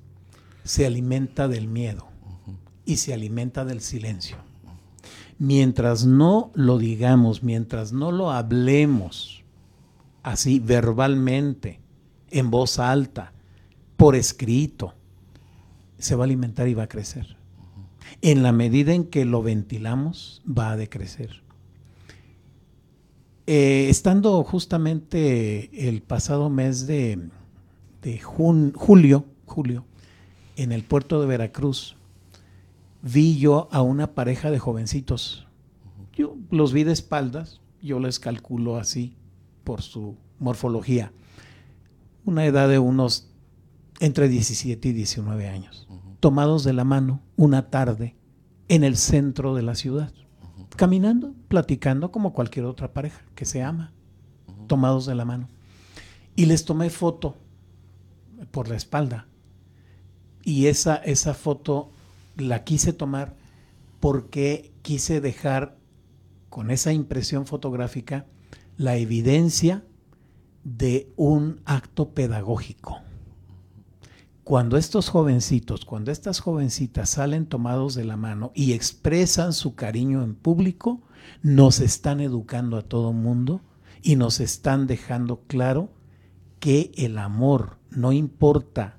se 0.64 0.86
alimenta 0.86 1.48
del 1.48 1.68
miedo 1.68 2.06
y 2.86 2.96
se 2.96 3.12
alimenta 3.12 3.64
del 3.64 3.82
silencio. 3.82 4.38
Mientras 5.38 6.06
no 6.06 6.50
lo 6.54 6.78
digamos, 6.78 7.42
mientras 7.42 7.92
no 7.92 8.10
lo 8.10 8.30
hablemos 8.30 9.44
así 10.22 10.60
verbalmente, 10.60 11.78
en 12.30 12.50
voz 12.50 12.78
alta, 12.78 13.32
por 13.96 14.14
escrito, 14.16 14.94
se 15.98 16.14
va 16.14 16.24
a 16.24 16.26
alimentar 16.26 16.68
y 16.68 16.74
va 16.74 16.84
a 16.84 16.88
crecer. 16.88 17.36
En 18.22 18.42
la 18.42 18.52
medida 18.52 18.92
en 18.94 19.04
que 19.04 19.24
lo 19.24 19.42
ventilamos, 19.42 20.42
va 20.46 20.72
a 20.72 20.76
decrecer. 20.76 21.42
Eh, 23.46 23.88
estando 23.88 24.42
justamente 24.42 25.88
el 25.88 26.02
pasado 26.02 26.50
mes 26.50 26.86
de, 26.86 27.30
julio, 28.22 29.24
julio, 29.44 29.84
en 30.56 30.72
el 30.72 30.82
puerto 30.82 31.20
de 31.20 31.26
Veracruz, 31.26 31.96
vi 33.02 33.38
yo 33.38 33.68
a 33.70 33.82
una 33.82 34.14
pareja 34.14 34.50
de 34.50 34.58
jovencitos. 34.58 35.46
Yo 36.12 36.36
los 36.50 36.72
vi 36.72 36.82
de 36.82 36.92
espaldas, 36.92 37.60
yo 37.80 38.00
les 38.00 38.18
calculo 38.18 38.76
así 38.78 39.14
por 39.62 39.82
su 39.82 40.16
morfología. 40.40 41.12
Una 42.26 42.44
edad 42.44 42.68
de 42.68 42.80
unos 42.80 43.30
entre 44.00 44.28
17 44.28 44.88
y 44.88 44.92
19 44.92 45.48
años, 45.48 45.88
tomados 46.18 46.64
de 46.64 46.72
la 46.72 46.82
mano 46.82 47.22
una 47.36 47.70
tarde 47.70 48.16
en 48.68 48.82
el 48.82 48.96
centro 48.96 49.54
de 49.54 49.62
la 49.62 49.76
ciudad, 49.76 50.12
caminando, 50.74 51.34
platicando 51.46 52.10
como 52.10 52.32
cualquier 52.32 52.64
otra 52.64 52.92
pareja 52.92 53.24
que 53.36 53.44
se 53.44 53.62
ama, 53.62 53.92
tomados 54.66 55.06
de 55.06 55.14
la 55.14 55.24
mano. 55.24 55.48
Y 56.34 56.46
les 56.46 56.64
tomé 56.64 56.90
foto 56.90 57.36
por 58.50 58.68
la 58.68 58.74
espalda. 58.74 59.28
Y 60.42 60.66
esa, 60.66 60.96
esa 60.96 61.32
foto 61.32 61.92
la 62.36 62.64
quise 62.64 62.92
tomar 62.92 63.36
porque 64.00 64.72
quise 64.82 65.20
dejar 65.20 65.78
con 66.48 66.72
esa 66.72 66.92
impresión 66.92 67.46
fotográfica 67.46 68.26
la 68.76 68.96
evidencia 68.96 69.84
de 70.66 71.12
un 71.14 71.60
acto 71.64 72.10
pedagógico. 72.12 72.98
Cuando 74.42 74.76
estos 74.76 75.08
jovencitos, 75.08 75.84
cuando 75.84 76.10
estas 76.10 76.40
jovencitas 76.40 77.08
salen 77.08 77.46
tomados 77.46 77.94
de 77.94 78.04
la 78.04 78.16
mano 78.16 78.50
y 78.52 78.72
expresan 78.72 79.52
su 79.52 79.76
cariño 79.76 80.24
en 80.24 80.34
público, 80.34 81.02
nos 81.40 81.78
están 81.78 82.20
educando 82.20 82.76
a 82.78 82.82
todo 82.82 83.12
mundo 83.12 83.60
y 84.02 84.16
nos 84.16 84.40
están 84.40 84.88
dejando 84.88 85.42
claro 85.46 85.90
que 86.58 86.90
el 86.96 87.18
amor, 87.18 87.78
no 87.90 88.12
importa 88.12 88.98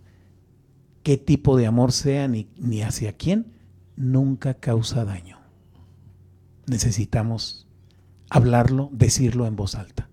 qué 1.04 1.18
tipo 1.18 1.58
de 1.58 1.68
amor 1.68 1.92
sea 1.92 2.30
ni, 2.30 2.50
ni 2.56 2.82
hacia 2.82 3.18
quién, 3.18 3.54
nunca 3.98 4.54
causa 4.54 5.04
daño. 5.04 5.38
Necesitamos 6.66 7.68
hablarlo, 8.30 8.90
decirlo 8.94 9.48
en 9.48 9.58
voz 9.58 9.76
alta. 9.76 10.10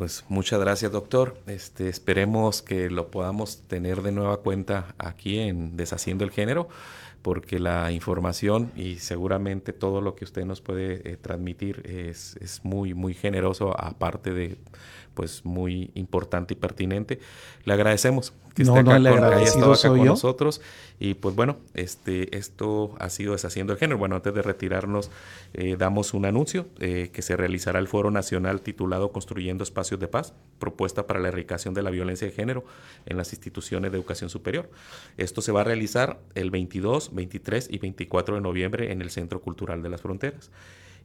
Pues 0.00 0.24
muchas 0.30 0.58
gracias, 0.58 0.92
doctor. 0.92 1.36
Este, 1.46 1.90
esperemos 1.90 2.62
que 2.62 2.88
lo 2.88 3.10
podamos 3.10 3.64
tener 3.68 4.00
de 4.00 4.12
nueva 4.12 4.38
cuenta 4.38 4.94
aquí 4.96 5.40
en 5.40 5.76
Deshaciendo 5.76 6.24
el 6.24 6.30
Género, 6.30 6.70
porque 7.20 7.58
la 7.58 7.92
información 7.92 8.72
y 8.74 8.96
seguramente 8.96 9.74
todo 9.74 10.00
lo 10.00 10.14
que 10.14 10.24
usted 10.24 10.46
nos 10.46 10.62
puede 10.62 11.06
eh, 11.06 11.18
transmitir 11.18 11.82
es, 11.84 12.38
es, 12.40 12.64
muy, 12.64 12.94
muy 12.94 13.12
generoso, 13.12 13.78
aparte 13.78 14.32
de 14.32 14.56
pues 15.20 15.44
muy 15.44 15.90
importante 15.96 16.54
y 16.54 16.56
pertinente. 16.56 17.18
Le 17.64 17.74
agradecemos 17.74 18.32
que 18.54 18.62
esté 18.62 18.78
acá, 18.78 18.98
con, 19.86 20.04
nosotros. 20.06 20.62
Y 20.98 21.12
pues 21.12 21.36
bueno, 21.36 21.58
este, 21.74 22.38
esto 22.38 22.94
ha 22.98 23.10
sido 23.10 23.32
Deshaciendo 23.32 23.74
el 23.74 23.78
Género. 23.78 23.98
Bueno, 23.98 24.16
antes 24.16 24.32
de 24.32 24.40
retirarnos, 24.40 25.10
eh, 25.52 25.76
damos 25.78 26.14
un 26.14 26.24
anuncio 26.24 26.68
eh, 26.78 27.10
que 27.12 27.20
se 27.20 27.36
realizará 27.36 27.80
el 27.80 27.86
Foro 27.86 28.10
Nacional 28.10 28.62
titulado 28.62 29.12
Construyendo 29.12 29.62
Espacios 29.62 30.00
de 30.00 30.08
Paz, 30.08 30.32
propuesta 30.58 31.06
para 31.06 31.20
la 31.20 31.28
erradicación 31.28 31.74
de 31.74 31.82
la 31.82 31.90
violencia 31.90 32.26
de 32.26 32.32
género 32.32 32.64
en 33.04 33.18
las 33.18 33.34
instituciones 33.34 33.92
de 33.92 33.98
educación 33.98 34.30
superior. 34.30 34.70
Esto 35.18 35.42
se 35.42 35.52
va 35.52 35.60
a 35.60 35.64
realizar 35.64 36.18
el 36.34 36.50
22, 36.50 37.14
23 37.14 37.68
y 37.70 37.76
24 37.76 38.36
de 38.36 38.40
noviembre 38.40 38.90
en 38.90 39.02
el 39.02 39.10
Centro 39.10 39.42
Cultural 39.42 39.82
de 39.82 39.90
las 39.90 40.00
Fronteras. 40.00 40.50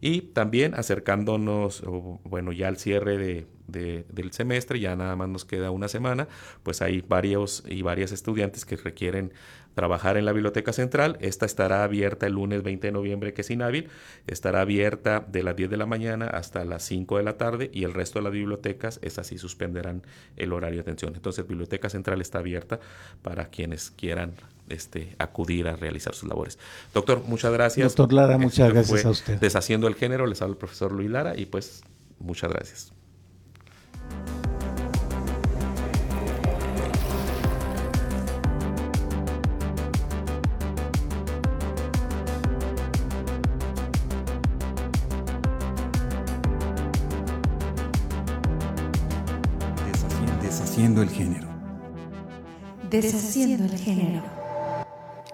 Y 0.02 0.22
también 0.22 0.76
acercándonos, 0.76 1.84
bueno, 2.24 2.52
ya 2.52 2.68
al 2.68 2.78
cierre 2.78 3.18
de, 3.18 3.48
del 3.68 4.32
semestre, 4.32 4.80
ya 4.80 4.96
nada 4.96 5.16
más 5.16 5.30
nos 5.30 5.46
queda 5.46 5.72
una 5.72 5.88
semana, 5.88 6.28
pues 6.64 6.82
hay 6.82 7.02
varios 7.02 7.64
y 7.68 7.82
varias 7.82 8.12
estudiantes 8.12 8.66
que 8.66 8.78
requieren 8.78 9.34
trabajar 9.74 10.18
en 10.18 10.26
la 10.26 10.32
Biblioteca 10.32 10.74
Central. 10.74 11.18
Esta 11.20 11.46
estará 11.46 11.84
abierta 11.84 12.26
el 12.26 12.34
lunes 12.34 12.64
20 12.64 12.88
de 12.88 12.91
noviembre, 12.91 13.34
que 13.34 13.41
es 13.41 13.50
inhábil. 13.52 13.89
Estará 14.26 14.62
abierta 14.62 15.26
de 15.28 15.43
las 15.43 15.56
10 15.56 15.70
de 15.70 15.78
la 15.78 15.86
mañana 15.86 16.28
hasta 16.28 16.66
las 16.66 16.84
5 16.84 17.18
de 17.18 17.24
la 17.24 17.38
tarde 17.38 17.70
y 17.74 17.84
el 17.84 17.93
resto 17.93 18.20
de 18.20 18.24
las 18.24 18.34
bibliotecas, 18.34 19.00
esas 19.04 19.28
sí 19.28 19.38
suspenderán 19.38 20.02
el 20.38 20.54
horario 20.54 20.78
de 20.78 20.82
atención. 20.82 21.14
Entonces, 21.16 21.46
Biblioteca 21.48 21.89
Central 21.89 22.22
está 22.22 22.39
abierta 22.39 22.80
para 23.22 23.50
quienes 23.50 23.91
quieran 23.91 24.34
este, 24.70 25.16
acudir 25.20 25.68
a 25.68 25.76
realizar 25.76 26.16
sus 26.16 26.30
labores. 26.30 26.57
Doctor, 26.93 27.24
muchas 27.26 27.51
gracias. 27.53 27.95
Doctor 27.95 28.13
Lara, 28.13 28.38
muchas 28.38 28.72
gracias 28.72 29.05
a 29.05 29.09
usted. 29.09 29.39
Deshaciendo 29.39 29.88
el 29.88 29.95
género, 29.95 30.26
les 30.26 30.41
habla 30.41 30.53
el 30.53 30.57
profesor 30.57 30.91
Luis 30.91 31.09
Lara 31.09 31.38
y 31.38 31.45
pues 31.45 31.82
muchas 32.20 32.51
gracias. 32.51 32.91
Deshaciendo 50.41 51.01
el 51.01 51.09
género. 51.09 51.47
Deshaciendo 52.89 53.66
el 53.66 53.78
género. 53.80 54.45